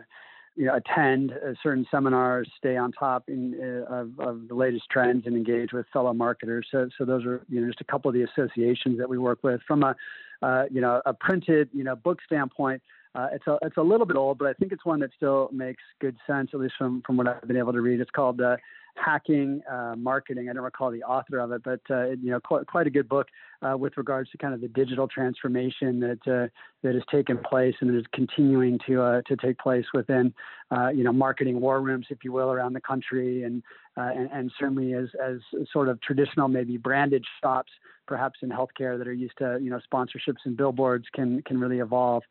you 0.55 0.65
know, 0.65 0.75
attend 0.75 1.33
uh, 1.33 1.53
certain 1.61 1.85
seminars, 1.91 2.49
stay 2.57 2.77
on 2.77 2.91
top 2.91 3.25
in, 3.27 3.55
uh, 3.59 3.93
of, 3.93 4.19
of, 4.19 4.47
the 4.47 4.55
latest 4.55 4.85
trends, 4.89 5.25
and 5.25 5.35
engage 5.35 5.73
with 5.73 5.85
fellow 5.91 6.13
marketers. 6.13 6.67
So, 6.71 6.89
so 6.97 7.03
those 7.05 7.25
are 7.25 7.41
you 7.49 7.61
know 7.61 7.67
just 7.67 7.81
a 7.81 7.83
couple 7.83 8.09
of 8.09 8.15
the 8.15 8.23
associations 8.23 8.97
that 8.97 9.09
we 9.09 9.17
work 9.17 9.39
with. 9.43 9.61
From 9.67 9.83
a 9.83 9.95
uh, 10.41 10.63
you 10.71 10.81
know 10.81 11.01
a 11.05 11.13
printed 11.13 11.69
you 11.73 11.83
know 11.83 11.95
book 11.95 12.19
standpoint, 12.25 12.81
uh, 13.15 13.27
it's 13.33 13.47
a 13.47 13.57
it's 13.61 13.77
a 13.77 13.81
little 13.81 14.05
bit 14.05 14.17
old, 14.17 14.37
but 14.37 14.47
I 14.47 14.53
think 14.53 14.71
it's 14.71 14.85
one 14.85 14.99
that 15.01 15.11
still 15.15 15.49
makes 15.51 15.83
good 15.99 16.15
sense, 16.25 16.51
at 16.53 16.59
least 16.59 16.75
from 16.77 17.01
from 17.05 17.17
what 17.17 17.27
I've 17.27 17.47
been 17.47 17.57
able 17.57 17.73
to 17.73 17.81
read. 17.81 17.99
It's 17.99 18.11
called 18.11 18.39
uh, 18.41 18.57
hacking 18.95 19.61
uh, 19.71 19.95
marketing. 19.97 20.49
I 20.49 20.53
don't 20.53 20.63
recall 20.63 20.91
the 20.91 21.03
author 21.03 21.39
of 21.39 21.51
it, 21.51 21.63
but 21.63 21.81
uh, 21.89 22.09
you 22.11 22.31
know, 22.31 22.39
quite, 22.39 22.65
quite, 22.67 22.87
a 22.87 22.89
good 22.89 23.09
book 23.09 23.27
uh, 23.61 23.77
with 23.77 23.97
regards 23.97 24.29
to 24.31 24.37
kind 24.37 24.53
of 24.53 24.61
the 24.61 24.67
digital 24.69 25.07
transformation 25.07 25.99
that 25.99 26.19
uh, 26.27 26.47
that 26.83 26.93
has 26.93 27.03
taken 27.11 27.37
place 27.37 27.75
and 27.81 27.95
is 27.95 28.05
continuing 28.13 28.79
to 28.87 29.01
uh, 29.01 29.21
to 29.27 29.35
take 29.35 29.57
place 29.57 29.85
within 29.93 30.33
uh, 30.71 30.89
you 30.89 31.03
know 31.03 31.13
marketing 31.13 31.59
war 31.59 31.81
rooms, 31.81 32.07
if 32.09 32.19
you 32.23 32.31
will, 32.31 32.51
around 32.51 32.73
the 32.73 32.81
country, 32.81 33.43
and 33.43 33.63
and, 33.97 34.29
and, 34.31 34.51
certainly 34.59 34.93
as 34.93 35.07
as 35.23 35.37
sort 35.71 35.89
of 35.89 36.01
traditional 36.01 36.47
maybe 36.47 36.77
branded 36.77 37.23
shops, 37.41 37.71
perhaps 38.07 38.39
in 38.41 38.49
healthcare 38.49 38.97
that 38.97 39.07
are 39.07 39.13
used 39.13 39.37
to 39.37 39.59
you 39.61 39.69
know 39.69 39.79
sponsorships 39.91 40.45
and 40.45 40.57
billboards 40.57 41.05
can 41.13 41.41
can 41.43 41.59
really 41.59 41.79
evolve. 41.79 42.23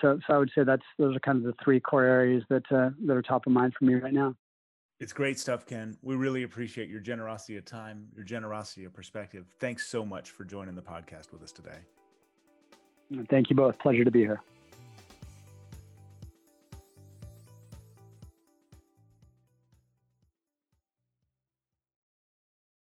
So, 0.00 0.20
so 0.26 0.34
I 0.34 0.38
would 0.38 0.50
say 0.54 0.62
that's 0.64 0.82
those 0.98 1.16
are 1.16 1.20
kind 1.20 1.38
of 1.38 1.44
the 1.44 1.54
three 1.62 1.80
core 1.80 2.04
areas 2.04 2.42
that 2.50 2.64
that 2.70 3.16
are 3.16 3.22
top 3.22 3.46
of 3.46 3.52
mind 3.52 3.74
for 3.78 3.84
me 3.84 3.94
right 3.94 4.12
now. 4.12 4.34
It's 5.00 5.12
great 5.12 5.38
stuff, 5.38 5.64
Ken. 5.64 5.96
We 6.02 6.16
really 6.16 6.42
appreciate 6.42 6.88
your 6.88 7.00
generosity 7.00 7.56
of 7.56 7.64
time, 7.64 8.08
your 8.16 8.24
generosity 8.24 8.84
of 8.84 8.92
perspective. 8.92 9.46
Thanks 9.60 9.86
so 9.86 10.04
much 10.04 10.30
for 10.30 10.44
joining 10.44 10.74
the 10.74 10.82
podcast 10.82 11.32
with 11.32 11.42
us 11.42 11.52
today. 11.52 11.78
Thank 13.30 13.48
you 13.48 13.56
both. 13.56 13.78
Pleasure 13.78 14.04
to 14.04 14.10
be 14.10 14.20
here. 14.20 14.42